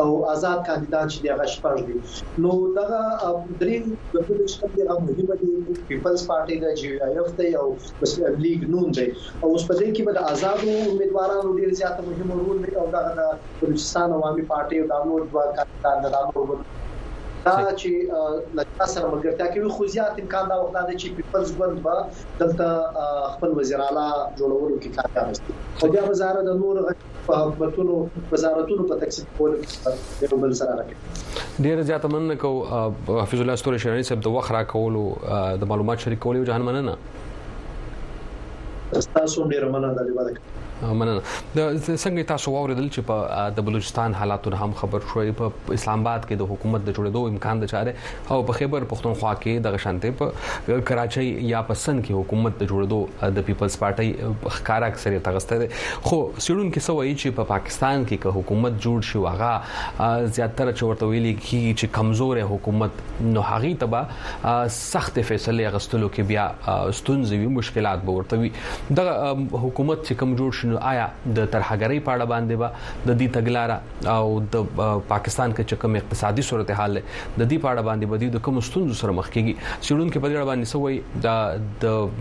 او 0.02 0.08
آزاد 0.34 0.60
کاندیدان 0.70 1.08
چې 1.14 1.18
دغه 1.28 1.46
شپږ 1.56 1.76
دي 1.88 1.98
نو 2.46 2.54
دغه 2.80 3.02
درې 3.62 3.76
د 4.14 4.16
ټولو 4.28 4.44
چې 4.50 4.56
کوم 4.62 4.72
دغه 4.80 4.96
مهمه 5.08 5.36
دي 5.42 5.52
پیپلز 5.90 6.20
پارټي 6.30 6.56
د 6.64 6.68
جی 6.80 6.92
آی 7.10 7.14
اف 7.26 7.30
دی 7.42 7.50
او 7.62 7.68
بس 8.00 8.14
لیگ 8.46 8.62
نون 8.78 8.88
دی 9.00 9.06
او 9.42 9.48
اوس 9.54 9.64
په 9.70 9.74
دې 9.80 9.88
کې 9.92 10.08
به 10.08 10.16
د 10.16 10.26
آزاد 10.32 10.66
امیدوارانو 10.92 11.54
ډیر 11.60 11.78
زیات 11.82 11.98
مهم 12.08 12.42
رول 12.42 12.58
لري 12.66 12.76
او 12.84 12.88
دغه 12.98 13.14
د 13.22 13.30
بلوچستان 13.62 14.18
عوامي 14.18 14.48
پارټي 14.54 14.78
او 14.82 14.90
د 14.92 14.94
امور 15.04 15.30
دوه 15.30 15.78
کاندیدانو 15.86 16.66
دا 17.46 17.74
چې 17.80 17.90
لکه 18.60 18.86
سره 18.94 19.10
ملګرتیا 19.10 19.48
کوي 19.56 19.72
خو 19.76 19.86
زیات 19.96 20.22
امکان 20.22 20.46
دا 20.52 20.56
وخت 20.62 20.74
دی 20.88 20.96
چې 21.02 21.08
پیپلز 21.18 21.50
ګوند 21.58 21.76
به 21.88 21.96
دلته 22.40 22.66
خپل 23.34 23.50
وزیراله 23.58 24.06
جوړولو 24.40 24.76
کې 24.86 24.90
کار 24.96 25.08
کوي 25.18 25.36
خو 25.82 25.90
بیا 25.96 26.04
وزارت 26.08 26.44
د 26.50 26.52
نور 26.64 26.76
په 26.88 27.36
حکومتونو 27.42 27.94
وزارتونو 28.34 28.82
په 28.94 28.98
تکسیب 29.04 29.28
کول 29.38 29.52
یو 29.58 30.34
بل 30.46 30.52
سره 30.62 30.80
راکړي 30.82 30.98
ډیر 31.68 31.84
زیات 31.92 32.10
مننه 32.16 32.40
کو 32.46 32.52
حفیظ 32.72 33.46
الله 33.46 33.60
ستوري 33.66 33.84
شریانی 33.86 34.10
صاحب 34.12 34.26
د 34.30 34.36
وخت 34.40 34.56
را 34.60 34.64
کولو 34.76 35.06
د 35.66 35.68
معلومات 35.74 36.08
شریکولو 36.08 36.44
جهان 36.52 36.68
مننه 36.72 36.98
تاسو 39.20 39.48
ډیر 39.56 39.64
مننه 39.78 39.94
د 40.02 40.02
لیواله 40.10 40.65
مننه 40.84 41.14
د 41.56 41.60
څنګه 42.04 42.24
تاسو 42.30 42.52
واوریدل 42.54 42.88
چې 42.94 43.02
په 43.10 43.44
د 43.58 43.66
بلوچستان 43.68 44.14
حالاتو 44.22 44.52
هم 44.62 44.74
خبر 44.80 45.04
شوې 45.12 45.36
په 45.42 45.74
اسلام 45.76 46.02
آباد 46.06 46.26
کې 46.28 46.36
د 46.42 46.50
حکومت 46.52 46.82
د 46.88 46.90
جوړېدو 46.90 47.36
امکان 47.36 47.60
د 47.62 47.70
چاره 47.74 47.94
او 48.30 48.42
په 48.50 48.58
خیبر 48.58 48.88
پښتونخوا 48.94 49.32
کې 49.46 49.64
د 49.68 49.76
غشانته 49.76 50.18
په 50.22 50.82
کراچۍ 50.90 51.30
یا 51.52 51.62
پسند 51.70 52.04
کې 52.06 52.20
حکومت 52.26 52.58
د 52.64 52.70
جوړېدو 52.74 53.32
د 53.38 53.46
پیپلز 53.52 53.78
پارټي 53.84 54.12
ښکارا 54.58 54.90
اکثریت 54.94 55.30
غسته 55.38 55.60
ده 55.62 55.70
خو 55.78 56.18
سړون 56.48 56.74
کې 56.76 56.88
سوې 56.90 57.16
چې 57.22 57.38
په 57.40 57.50
پاکستان 57.54 58.04
کې 58.04 58.26
که 58.26 58.38
حکومت 58.40 58.82
جوړ 58.88 59.10
شي 59.12 59.24
واغه 59.28 60.34
زیاتره 60.40 60.78
چورته 60.82 61.12
ویلي 61.14 61.34
کې 61.40 61.80
چې 61.80 61.96
کمزور 62.00 62.42
حکومت 62.54 63.02
نو 63.38 63.46
هغه 63.54 63.74
تبا 63.86 64.04
سخت 64.82 65.20
فیصله 65.32 65.74
غستلو 65.80 66.12
کې 66.12 66.30
بیا 66.36 66.92
ستونزې 67.02 67.58
مشکلات 67.62 68.06
به 68.06 68.20
ورته 68.20 68.44
وي 68.44 68.54
د 68.56 69.12
حکومت 69.66 70.06
چې 70.06 70.22
کم 70.26 70.38
جوړ 70.38 70.60
شي 70.60 70.65
شنو 70.66 70.78
آیا 70.92 71.08
د 71.40 71.50
ترهګری 71.56 71.98
په 72.10 72.14
اړه 72.16 72.26
باندې 72.34 72.56
به 72.62 72.68
د 73.08 73.10
دې 73.22 73.26
تګلارې 73.38 73.78
او 74.16 74.26
د 74.54 74.56
پاکستان 75.14 75.50
کې 75.58 75.66
چې 75.70 75.80
کوم 75.84 75.92
اقتصادي 76.02 76.44
صورتحال 76.52 76.92
ده 76.98 77.02
د 77.10 77.12
دې 77.52 77.60
په 77.66 77.70
اړه 77.72 77.82
باندې 77.90 78.06
بدی 78.14 78.28
د 78.38 78.40
کوم 78.48 78.56
ستونزو 78.70 78.96
سره 79.02 79.12
مخ 79.20 79.28
کیږي 79.36 79.54
سړون 79.90 80.10
کې 80.14 80.20
په 80.26 80.30
دې 80.32 80.36
اړه 80.38 80.48
باندې 80.52 80.66
سوې 80.76 80.96
د 81.26 81.28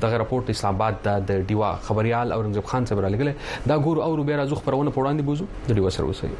دغه 0.06 0.16
راپورټ 0.24 0.44
اسلام 0.56 0.76
آباد 0.78 0.94
د 1.30 1.46
دیوا 1.52 1.70
خبريال 1.88 2.26
اورنګزب 2.36 2.66
خان 2.74 2.82
صاحب 2.92 3.00
را 3.06 3.10
لګل 3.16 3.28
دا 3.72 3.76
ګور 3.88 3.98
او 4.06 4.10
روبیا 4.22 4.36
راځو 4.42 4.60
خبرونه 4.62 4.90
پوراندې 4.98 5.22
بوزو 5.30 5.46
د 5.70 5.72
دیوا 5.80 5.90
سره 5.98 6.06
اوسئ 6.10 6.30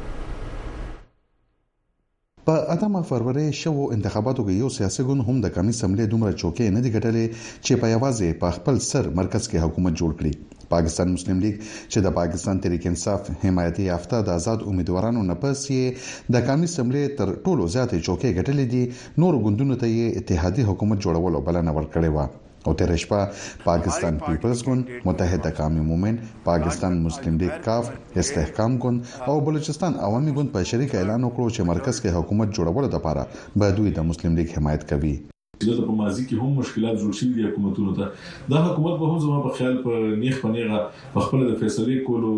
په 2.47 2.55
اتمه 2.71 2.99
فروری 3.09 3.45
شوو 3.59 3.85
انتخاباتو 3.93 4.43
کې 4.47 4.59
یو 4.63 4.67
سیاسي 4.79 5.01
ګوند 5.05 5.21
هم 5.29 5.37
د 5.45 5.47
کمی 5.55 5.73
سملې 5.77 6.05
دومره 6.11 6.31
چوکې 6.39 6.65
نه 6.75 6.81
دی 6.87 6.91
ګټلې 6.97 7.25
چې 7.67 7.73
په 7.85 7.89
یوازې 7.95 8.29
په 8.43 8.49
خپل 8.57 8.75
سر 8.89 9.03
مرکز 9.21 9.43
کې 9.47 9.63
حکومت 9.67 9.93
جوړ 10.01 10.11
کړي 10.19 10.33
پاکستان 10.75 11.11
مسلم 11.17 11.39
لیگ 11.43 11.59
چې 11.65 12.01
د 12.05 12.11
پاکستان 12.15 12.59
تحریک 12.63 12.85
انصاف 12.91 13.27
حمایتي 13.43 13.83
یافته 13.89 14.19
د 14.29 14.39
آزاد 14.39 14.63
امیدوارانو 14.71 15.21
نه 15.27 15.35
پس 15.43 15.61
یې 15.75 16.33
د 16.35 16.47
قانوني 16.47 16.71
سملې 16.71 17.19
تر 17.19 17.29
ټولو 17.45 17.67
زیاتې 17.75 18.07
چوکۍ 18.07 18.33
ګټلې 18.39 18.65
دي 18.73 19.21
نور 19.25 19.37
ګوندونو 19.45 19.77
ته 19.83 19.91
یې 19.91 20.23
اتحادي 20.23 20.65
حکومت 20.71 21.03
جوړولو 21.05 21.41
بلنه 21.49 21.75
ورکړې 21.77 22.15
و 22.15 22.67
او 22.69 22.73
تر 22.81 22.91
شپه 23.01 23.19
پاکستان 23.63 24.19
پیپلز 24.27 24.63
ګوند 24.69 24.91
متحده 25.09 25.51
قومي 25.59 25.83
مومن 25.89 26.17
پاکستان 26.47 26.97
مسلم 27.07 27.37
لیگ 27.43 27.59
کاف 27.67 27.91
استحکام 28.23 28.77
ګوند 28.87 29.13
او 29.33 29.37
بلوچستان 29.51 29.99
عوامي 30.09 30.35
ګوند 30.39 30.53
په 30.57 30.71
شریک 30.73 30.95
اعلان 31.03 31.27
وکړو 31.29 31.55
چې 31.55 31.69
مرکز 31.73 32.01
کې 32.01 32.19
حکومت 32.19 32.55
جوړولو 32.59 32.93
لپاره 32.97 33.61
به 33.63 33.79
دوی 33.79 33.95
د 34.01 34.11
مسلم 34.13 34.41
لیگ 34.43 34.53
حمایت 34.59 34.89
کوي 34.95 35.15
دلته 35.63 35.81
په 35.87 35.91
ماضي 35.99 36.23
کې 36.29 36.39
هم 36.39 36.57
مشکلات 36.59 36.95
جوړ 37.01 37.13
شوي 37.19 37.33
دي 37.35 37.43
حکومتونو 37.47 37.93
ته 37.99 38.53
دا 38.53 38.61
حکومت 38.67 38.95
به 39.01 39.11
هم 39.11 39.19
زما 39.25 39.39
په 39.47 39.53
خیال 39.59 39.75
په 39.83 40.15
نیخ 40.23 40.39
پنیغه 40.45 40.79
په 41.15 41.19
خپل 41.27 41.43
د 41.49 41.53
فیصلې 41.61 42.01
کولو 42.09 42.33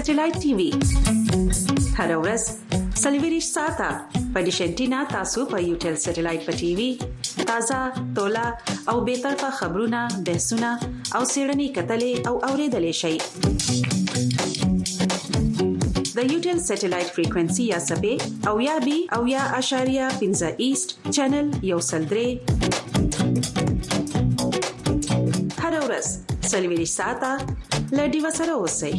سټلایټ 0.01 0.37
ټي 0.43 0.51
وي 0.59 0.69
هر 1.99 2.11
ورځ 2.25 2.43
سلویریش 3.03 3.47
ساته 3.57 3.89
په 4.35 4.39
ډیشنټینا 4.47 5.01
تاسو 5.15 5.41
په 5.51 5.57
یو 5.69 5.75
ټل 5.85 5.95
سټلایټ 6.07 6.41
په 6.51 6.57
ټي 6.61 6.71
وي 6.79 6.87
تازه 7.51 7.81
ټولا 8.19 8.45
او 8.93 8.95
به 9.09 9.15
طرفه 9.25 9.51
خبرونه 9.59 10.01
بحثونه 10.29 10.71
او 11.19 11.21
سیړنی 11.33 11.67
کتلې 11.77 12.15
او 12.31 12.35
اوریدلې 12.49 12.95
شي 13.01 13.15
د 16.17 16.19
یو 16.33 16.39
ټل 16.47 16.59
سټلایټ 16.71 17.09
فریکوئنسي 17.17 17.65
یا 17.73 17.79
سپې 17.89 18.15
او 18.53 18.55
یا 18.69 18.77
بي 18.87 18.97
او 19.19 19.21
یا 19.35 19.43
اشاریه 19.61 20.07
15 20.25 20.55
ایست 20.69 20.97
چینل 21.15 21.49
یو 21.73 21.79
سلدري 21.91 22.29
هر 25.63 25.73
ورځ 25.85 26.07
سلویریش 26.55 26.93
ساته 27.03 27.35
لډي 27.99 28.19
وسره 28.25 28.55
اوسئ 28.63 28.95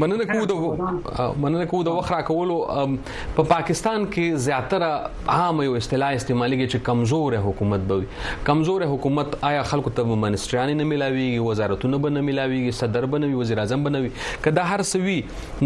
مننه 0.00 0.24
کو 0.32 0.42
د 0.48 1.38
مننه 1.44 1.64
کو 1.70 1.78
د 1.88 1.94
وخرا 1.96 2.18
کولو 2.28 2.56
په 2.74 3.44
پاکستان 3.52 4.04
کې 4.10 4.42
زیاتره 4.46 4.90
عام 5.38 5.62
یو 5.64 5.72
اصطلاح 5.78 6.12
استعمالېږي 6.18 6.68
چې 6.72 6.84
کمزور 6.88 7.36
حکومت 7.46 7.88
به 7.88 8.44
کمزور 8.50 8.84
حکومت 8.92 9.34
آیا 9.50 9.64
خلکو 9.72 9.92
ته 9.98 10.18
منستریان 10.24 10.72
نه 10.82 10.86
ملاويږي 10.90 11.48
وزارتونه 11.48 12.00
به 12.06 12.12
نه 12.18 12.24
ملاويږي 12.28 12.76
صدر 12.82 13.06
به 13.14 13.22
نه 13.24 13.30
وي 13.32 13.40
وزیر 13.42 13.62
اعظم 13.64 13.86
به 13.88 13.94
نه 13.96 14.04
وي 14.06 14.12
کدا 14.46 14.68
هر 14.74 14.84
سوي 14.92 15.16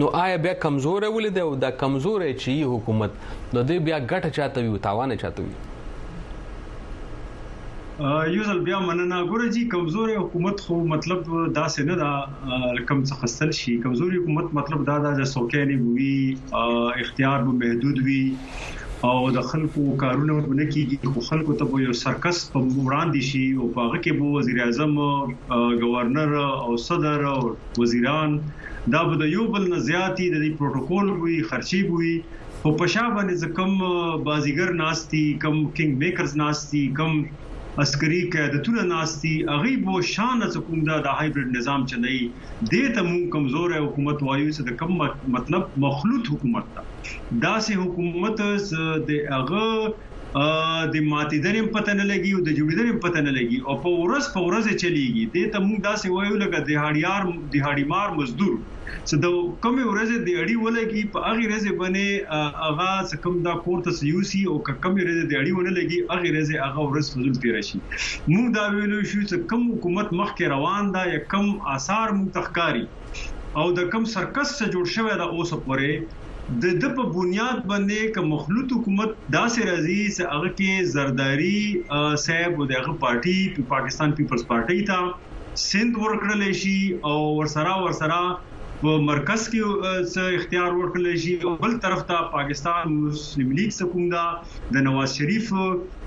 نو 0.04 0.08
آیا 0.24 0.38
بیا 0.48 0.54
کمزور 0.66 1.06
ولې 1.08 1.36
دی 1.38 1.44
او 1.50 1.52
دا 1.66 1.72
کمزور 1.84 2.24
چې 2.30 2.72
حکومت 2.72 3.52
نو 3.58 3.66
دی 3.72 3.78
بیا 3.90 4.00
ګټه 4.06 4.40
چاته 4.40 4.64
وي 4.70 4.82
تاوان 4.88 5.14
چاته 5.24 5.46
وي 5.50 5.60
یوزل 8.34 8.60
بیا 8.66 8.78
مننه 8.86 9.18
ګورځي 9.30 9.62
کمزوري 9.72 10.14
حکومت 10.22 10.56
خو 10.64 10.74
مطلب 10.94 11.20
دا 11.58 11.64
څنګه 11.74 11.94
دا 12.04 12.12
کم 12.88 12.98
څه 13.08 13.14
خسل 13.20 13.50
شي 13.58 13.74
کمزوري 13.84 14.16
حکومت 14.22 14.48
مطلب 14.58 14.80
دا 14.90 14.96
دا 15.04 15.12
چې 15.18 15.28
سوکې 15.32 15.68
نه 15.72 15.90
وي 15.98 17.04
اختیار 17.04 17.38
به 17.48 17.58
محدود 17.60 18.00
وي 18.06 18.22
او 19.10 19.12
د 19.36 19.46
خلکو 19.50 19.84
کارونه 20.02 20.38
ونه 20.38 20.66
کیږي 20.72 21.12
خو 21.16 21.22
خلکو 21.28 21.56
ته 21.60 21.82
یو 21.84 21.94
سرکس 22.00 22.40
په 22.56 22.64
وړاندې 22.72 23.28
شي 23.30 23.44
او 23.60 23.70
هغه 23.76 24.02
کې 24.06 24.18
به 24.18 24.34
وزیر 24.38 24.58
اعظم 24.66 25.78
گورنر 25.86 26.34
او 26.46 26.76
صدر 26.88 27.24
او 27.34 27.84
وزیران 27.84 28.36
دا 28.96 29.04
به 29.12 29.20
د 29.22 29.32
یو 29.36 29.46
بل 29.54 29.68
نه 29.74 29.80
زیاتی 29.92 30.28
د 30.34 30.44
پروتوکول 30.64 31.14
وي 31.24 31.38
خرچي 31.54 31.82
وي 31.94 32.14
خو 32.64 32.74
په 32.82 32.92
شابه 32.98 33.26
نه 33.30 33.52
کم 33.60 33.74
بازیګر 33.86 34.76
ناشتي 34.82 35.24
کم 35.46 35.64
کینګ 35.78 36.04
میکرز 36.04 36.36
ناشتي 36.44 36.82
کم 37.00 37.16
عسکري 37.80 38.16
قیادتونه 38.32 38.82
ناشتي 38.88 39.30
اغي 39.52 39.76
بو 39.84 40.00
شان 40.08 40.42
حکومت 40.56 40.88
د 41.06 41.14
هایبرید 41.20 41.54
نظام 41.58 41.86
چلای 41.92 42.18
د 42.72 42.90
ته 42.96 43.04
مون 43.06 43.22
کمزور 43.36 43.74
حکومت 43.84 44.24
وایو 44.26 44.50
چې 44.56 44.62
د 44.64 44.78
کم 44.82 45.00
مطلب 45.36 45.70
مخلوط 45.86 46.28
حکومت 46.34 46.82
دا 47.46 47.54
سه 47.68 47.80
حکومت 47.84 48.44
د 49.12 49.16
اغه 49.38 49.64
د 50.34 50.38
ماتیدنې 51.06 51.64
پته 51.72 51.92
نه 51.96 52.04
لګي 52.10 52.28
او 52.34 52.42
د 52.44 52.52
جوړیدنې 52.58 53.00
پته 53.04 53.22
نه 53.24 53.32
لګي 53.38 53.58
او 53.68 53.74
په 53.80 53.90
ورځ 54.04 54.28
په 54.36 54.44
ورځ 54.44 54.68
چلیږي 54.82 55.24
د 55.34 55.50
ته 55.56 55.60
موږ 55.64 55.78
داسې 55.86 56.14
وایو 56.14 56.38
لکه 56.42 56.58
د 56.68 56.78
هاډیار 56.82 57.26
د 57.54 57.58
هاډیمار 57.66 58.14
مزدور 58.20 58.54
څه 59.08 59.16
د 59.24 59.34
کوم 59.66 59.76
ورځ 59.88 60.12
د 60.28 60.38
اړي 60.44 60.56
ولګي 60.62 61.02
په 61.16 61.24
هغه 61.26 61.44
ورځ 61.48 61.68
باندې 61.82 62.06
هغه 62.68 63.18
کوم 63.26 63.36
دا 63.48 63.54
کورته 63.66 64.08
یوسي 64.12 64.42
او 64.52 64.56
کوم 64.68 64.96
ورځ 65.02 65.18
د 65.20 65.36
اړي 65.42 65.52
ونه 65.56 65.76
لګي 65.78 65.98
هغه 66.14 66.32
ورځ 66.32 66.56
هغه 66.66 66.88
ورځ 66.88 67.12
فضل 67.12 67.38
تیر 67.44 67.60
شي 67.68 67.82
موږ 67.84 68.46
دا 68.58 68.64
ویلو 68.78 69.04
شو 69.10 69.22
چې 69.28 69.48
کوم 69.50 69.68
حکومت 69.74 70.16
مخکې 70.22 70.54
روان 70.54 70.92
دا 70.96 71.04
یا 71.12 71.20
کوم 71.36 71.52
آثار 71.76 72.16
متخکاری 72.22 72.86
او 73.60 73.70
د 73.80 73.88
کم 73.92 74.04
سرکس 74.16 74.56
څخه 74.58 74.74
جوړ 74.74 74.96
شوی 74.96 75.16
دا 75.22 75.28
اوس 75.36 75.50
پورې 75.68 76.21
د 76.60 76.64
د 76.82 76.84
په 76.96 77.04
بنیاد 77.18 77.58
باندې 77.70 78.08
کوم 78.14 78.24
مخلوط 78.34 78.68
حکومت 78.76 79.10
داسې 79.38 79.60
راځي 79.70 80.00
چې 80.16 80.22
هغه 80.32 80.48
کې 80.58 80.72
زرداری 80.94 81.60
صاحب 82.24 82.52
د 82.70 82.72
هغه 82.80 82.94
پارټي 83.04 83.38
په 83.54 83.62
پاکستان 83.74 84.08
پیپلز 84.18 84.42
پارټي 84.50 84.80
ته 84.90 84.98
سند 85.66 85.94
ورکړل 86.04 86.44
شي 86.62 86.76
او 87.10 87.16
ورسره 87.38 87.72
ورسره 87.84 88.18
په 88.82 88.98
مرکز 89.10 89.48
کې 89.52 90.04
څه 90.12 90.36
اختیار 90.38 90.70
ورکړل 90.80 91.20
شي 91.24 91.34
او 91.46 91.50
بل 91.64 91.78
طرف 91.86 92.04
ته 92.12 92.28
پاکستان 92.36 92.94
مسلم 93.00 93.56
لیگ 93.60 93.74
سکوندا 93.80 94.24
د 94.76 94.86
نواز 94.88 95.16
شریف 95.18 95.52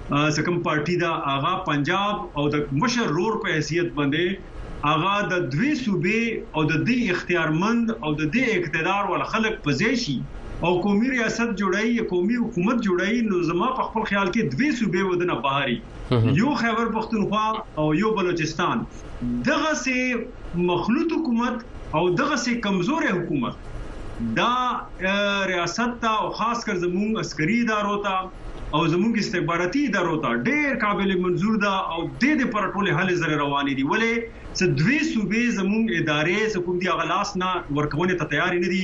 سکم 0.09 0.57
پارټي 0.65 0.95
دا 1.01 1.07
آغا 1.33 1.53
پنجاب 1.67 2.39
او 2.39 2.43
د 2.55 2.67
مشر 2.81 3.07
رور 3.19 3.37
په 3.45 3.53
حیثیت 3.55 3.87
باندې 3.99 4.75
آغا 4.89 5.13
د 5.31 5.47
دوی 5.55 5.69
صوبې 5.79 6.59
او 6.59 6.65
د 6.71 6.83
دې 6.89 6.97
اختیارمند 7.15 7.93
او 8.03 8.11
د 8.19 8.19
دې 8.35 8.43
اقتدار 8.57 9.09
ول 9.13 9.23
خلک 9.31 9.55
پزېشي 9.69 10.17
او 10.67 10.71
قومي 10.83 11.09
ریاست 11.15 11.47
جوړای 11.61 12.05
قومي 12.13 12.37
حکومت 12.43 12.85
جوړای 12.89 13.25
نو 13.31 13.41
زما 13.49 13.71
په 13.79 13.87
خپل 13.87 14.05
خیال 14.11 14.29
کې 14.35 14.57
دوی 14.57 14.69
صوبې 14.81 15.11
ودنه 15.11 15.39
بهاري 15.47 16.37
یو 16.43 16.53
خیبر 16.61 16.93
پختونخوا 16.97 17.45
او 17.83 17.87
یو 18.03 18.13
بلوچستان 18.21 18.85
دغه 19.49 19.73
سي 19.83 19.97
مخلوط 20.71 21.17
حکومت 21.19 21.65
او 22.01 22.05
دغه 22.23 22.39
سي 22.45 22.55
کمزور 22.69 23.09
حکومت 23.11 23.69
دا 24.41 24.53
ریاست 25.55 25.99
ته 26.03 26.25
او 26.25 26.33
خاص 26.41 26.65
کر 26.69 26.81
زموږ 26.85 27.25
عسکري 27.25 27.61
ادارو 27.65 27.99
ته 28.09 28.43
او 28.75 28.79
زموږ 28.93 29.17
استخباراتي 29.19 29.81
ادارو 29.89 30.15
ته 30.23 30.29
ډېر 30.45 30.71
قابل 30.79 31.11
منزور 31.25 31.59
ده 31.65 31.73
او 31.75 31.99
د 32.07 32.23
دې 32.23 32.47
پر 32.55 32.65
ټوله 32.71 32.95
حل 32.97 33.11
زر 33.19 33.31
روانې 33.41 33.75
دي 33.77 33.85
ولې 33.91 34.25
چې 34.31 34.73
دوی 34.79 34.97
صوبې 35.11 35.43
زموږ 35.59 35.93
ادارې 35.99 36.49
سکوم 36.55 36.81
دي 36.81 36.89
غلاس 37.01 37.31
نه 37.43 37.51
ورکوونه 37.77 38.17
ته 38.23 38.27
تیار 38.33 38.57
نه 38.63 38.71
دي 38.73 38.81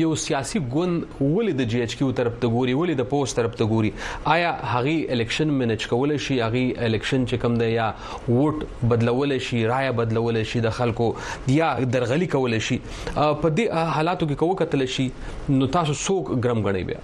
یو 0.01 0.11
سیاسي 0.27 0.59
ګوند 0.73 1.09
ولې 1.19 1.53
د 1.59 1.65
جی 1.71 1.79
ایچ 1.85 1.93
کیو 1.99 2.11
طرف 2.17 2.35
ته 2.43 2.49
ګوري 2.57 2.73
ولې 2.79 2.95
د 2.99 3.07
پوسټ 3.13 3.37
طرف 3.39 3.55
ته 3.61 3.69
ګوري 3.75 3.91
آیا 4.35 4.51
هغه 4.73 4.93
الیکشن 5.15 5.51
منیج 5.61 5.87
کول 5.93 6.13
شي 6.25 6.37
هغه 6.43 6.85
الیکشن 6.87 7.25
چې 7.31 7.41
کم 7.45 7.57
دی 7.61 7.69
یا 7.71 7.87
ووټ 8.11 8.87
بدلول 8.93 9.35
شي 9.47 9.61
رائے 9.71 9.91
بدلول 10.01 10.41
شي 10.53 10.61
د 10.67 10.75
خلکو 10.79 11.09
یا 11.55 11.71
درغلي 11.97 12.29
کول 12.35 12.59
شي 12.69 12.79
په 13.15 13.53
دې 13.57 13.95
حالاتو 13.97 14.29
کې 14.29 14.43
کوو 14.43 14.59
کتل 14.63 14.85
شي 14.97 15.07
نو 15.57 15.71
تاسو 15.77 15.97
څوک 16.03 16.31
ګرم 16.47 16.63
غړي 16.69 16.87
بیا 16.91 17.01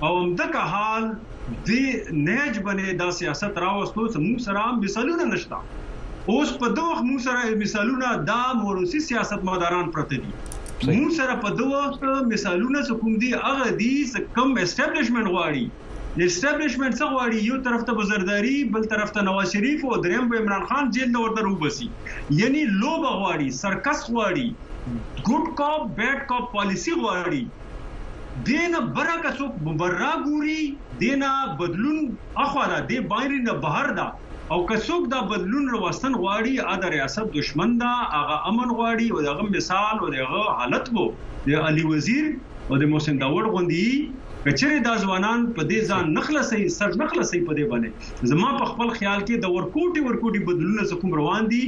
او 0.00 0.10
همدغه 0.16 0.64
حال 0.72 1.06
دې 1.06 2.18
نهج 2.26 2.60
بنې 2.66 2.98
دا 3.02 3.08
سیاست 3.20 3.62
راوستو 3.66 4.04
س 4.16 4.20
موږ 4.24 4.46
سره 4.48 4.66
مثالونه 4.82 5.28
نشتا 5.30 5.62
اوس 5.70 6.54
په 6.64 6.72
دوه 6.80 7.00
موږ 7.08 7.24
سره 7.30 7.56
مثالونه 7.64 8.12
دا 8.32 8.40
موروسی 8.62 9.02
سیاست 9.08 9.48
مداران 9.50 9.90
پرته 9.96 10.20
دي 10.26 10.34
موږ 10.34 11.20
سره 11.22 11.38
په 11.46 11.58
دوه 11.62 12.22
مثالونه 12.34 12.84
کوم 13.04 13.18
دي 13.24 13.32
هغه 13.46 13.74
دي 13.84 13.92
س 14.14 14.26
کم 14.38 14.58
اسټابلیشمنت 14.64 15.32
غواړي 15.34 15.68
لیسټابلیشمنت 16.18 16.94
څه 17.00 17.04
غواړي 17.12 17.38
یو 17.48 17.56
طرف 17.66 17.80
ته 17.88 17.92
بزرداری 17.98 18.54
بل 18.76 18.84
طرف 18.92 19.10
ته 19.16 19.20
نواز 19.28 19.52
شریف 19.56 19.82
او 19.88 19.96
دریم 20.04 20.24
به 20.30 20.38
عمران 20.44 20.64
خان 20.70 20.88
جیل 20.94 21.10
نه 21.10 21.18
ورته 21.24 21.42
روبسي 21.48 21.86
یعنی 22.40 22.62
لوب 22.80 23.04
غواړي 23.20 23.48
سرکس 23.62 23.98
غواړي 24.14 24.48
ګډ 25.28 25.44
کاپ 25.60 25.82
بیډ 26.00 26.18
کاپ 26.32 26.48
پالیسی 26.54 26.94
غواړي 27.02 27.42
دینه 28.48 28.80
برکه 28.96 29.30
څوک 29.38 29.60
مبرا 29.68 30.10
ګوري 30.26 30.58
دینه 31.04 31.30
بدلون 31.60 32.08
اخوانه 32.44 32.80
دی 32.90 32.98
بایري 33.12 33.38
نه 33.46 33.54
بهر 33.66 33.94
دا 34.00 34.06
او 34.52 34.58
که 34.68 34.82
څوک 34.86 35.06
دا 35.14 35.20
بدلون 35.34 35.68
وروستن 35.76 36.14
غواړي 36.24 36.54
اده 36.74 36.88
ریاست 36.96 37.30
دشمن 37.38 37.76
دا 37.84 37.92
هغه 38.16 38.36
امن 38.52 38.68
غواړي 38.78 39.06
او 39.12 39.20
دغه 39.30 39.48
مثال 39.58 39.96
او 40.02 40.10
دغه 40.18 40.42
حالت 40.62 40.90
وو 40.98 41.06
د 41.46 41.64
علي 41.68 41.86
وزیر 41.92 42.26
او 42.68 42.80
د 42.82 42.90
محسن 42.94 43.18
داوود 43.22 43.46
غوندي 43.54 43.86
کچره 44.44 44.76
دا 44.84 44.92
ځوانان 45.00 45.42
په 45.56 45.64
دې 45.70 45.80
ځان 45.94 46.06
نخلصي 46.18 46.68
سر 46.74 46.94
نخلصي 47.00 47.40
په 47.48 47.56
دې 47.56 47.64
باندې 47.72 48.28
زما 48.30 48.52
په 48.60 48.68
خپل 48.70 48.92
خیال 48.98 49.24
کې 49.24 49.42
د 49.42 49.52
ورکوټي 49.56 50.04
ورکوټي 50.04 50.40
بدلونه 50.50 50.98
کوم 51.02 51.16
روان 51.18 51.50
دي 51.50 51.58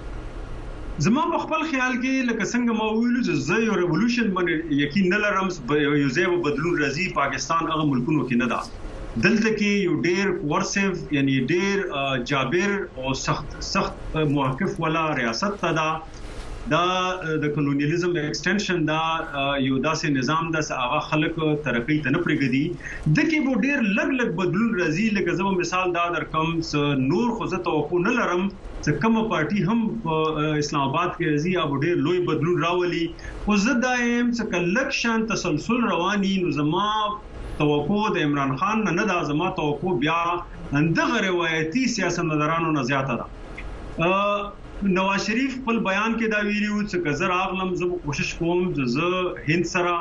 زما 1.03 1.22
په 1.30 1.38
خپل 1.45 1.62
خیال 1.70 1.92
کې 2.03 2.11
لکه 2.26 2.45
څنګه 2.53 2.72
ما 2.80 2.84
ویلو 2.97 3.22
چې 3.26 3.32
زه 3.47 3.57
یو 3.62 3.78
ریولوشن 3.78 4.28
باندې 4.34 4.76
یقین 4.82 5.07
نه 5.12 5.18
لرم 5.24 5.49
یو 6.03 6.11
ځای 6.16 6.26
به 6.30 6.38
بدلون 6.45 6.74
راځي 6.82 7.07
پاکستان 7.18 7.62
هغه 7.70 7.84
ملکونو 7.90 8.26
کې 8.28 8.36
نه 8.42 8.47
ده 8.53 8.61
دلته 9.24 9.51
کې 9.59 9.70
یو 9.86 9.95
ډیر 10.07 10.26
کورسیو 10.42 10.90
یعنی 11.16 11.34
ډیر 11.55 11.76
جابر 12.32 12.72
او 13.03 13.14
سخت 13.26 13.49
سخت 13.74 13.95
موقف 14.36 14.72
ولا 14.86 15.05
ریاست 15.22 15.55
ته 15.64 15.70
ده 15.80 15.88
دا 16.72 16.78
د 17.40 17.48
کلونیالیزم 17.54 18.12
ایکستنشن 18.20 18.78
دا 18.90 19.00
یو 19.64 19.80
داسې 19.86 20.12
نظام 20.12 20.46
د 20.52 20.70
هغه 20.82 21.00
خلک 21.08 21.34
ترقی 21.66 21.96
ته 22.06 22.12
نه 22.14 22.20
پرګدي 22.28 22.64
د 23.18 23.28
کې 23.32 23.48
به 23.48 23.60
ډیر 23.64 23.82
لګ 23.98 24.14
لګ 24.20 24.30
بدلون 24.38 24.70
راځي 24.78 25.08
لکه 25.16 25.34
زمو 25.40 25.52
مثال 25.58 25.92
دا 25.96 26.04
درکم 26.14 26.54
نور 27.10 27.34
خو 27.40 27.50
زه 27.54 27.60
توقع 27.68 28.00
نه 28.06 28.14
لرم 28.20 28.46
چې 28.54 29.04
کومه 29.04 29.24
پارټي 29.34 29.66
هم 29.68 30.58
اسلام 30.64 30.88
آباد 30.88 31.12
کې 31.12 31.34
راځي 31.34 31.54
او 31.64 31.82
ډیر 31.84 32.00
لوی 32.08 32.24
بدلون 32.32 32.64
راولي 32.68 33.04
خو 33.44 33.60
زه 33.68 33.76
دا 33.84 33.92
ایم 34.06 34.32
چې 34.32 34.50
کلک 34.56 34.96
شان 35.02 35.28
تسلسل 35.36 35.84
رواني 35.92 36.32
نظام 36.48 37.20
توقع 37.62 38.02
د 38.18 38.28
عمران 38.30 38.56
خان 38.64 38.86
نه 38.90 38.96
نه 39.00 39.08
دا 39.14 39.20
زمو 39.32 39.52
توقع 39.62 39.96
بیا 40.08 40.20
اندغه 40.82 41.24
روایتي 41.30 41.86
سیاستمدارانو 42.00 42.74
نه 42.80 42.88
زیاته 42.92 43.22
ده 43.24 44.52
نواز 44.93 45.26
شریف 45.26 45.55
خپل 45.62 45.78
بیان 45.85 46.14
کې 46.16 46.28
دا 46.32 46.39
ویلي 46.47 46.68
و 46.70 46.80
چې 46.89 46.99
کزر 47.05 47.30
اغلم 47.37 47.70
زه 47.82 47.99
کوشش 48.07 48.32
کوم 48.41 48.59
چې 48.72 49.47
هند 49.47 49.68
سره 49.70 49.95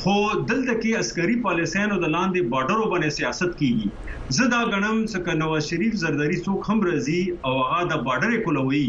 خو 0.03 0.13
دلته 0.19 0.75
کې 0.75 1.01
عسکري 1.03 1.33
پالیسانو 1.47 1.97
د 2.03 2.09
لاندې 2.13 2.49
بارډرو 2.53 2.85
باندې 2.93 3.17
سیاست 3.17 3.51
کیږي 3.63 4.37
زدا 4.37 4.61
غنم 4.71 5.01
څخه 5.15 5.35
نواز 5.41 5.67
شریف 5.73 5.97
زرداری 6.03 6.39
څوک 6.47 6.71
هم 6.71 6.79
راځي 6.89 7.19
او 7.51 7.53
هغه 7.57 7.83
د 7.91 8.01
بارډر 8.07 8.39
کولوي 8.47 8.83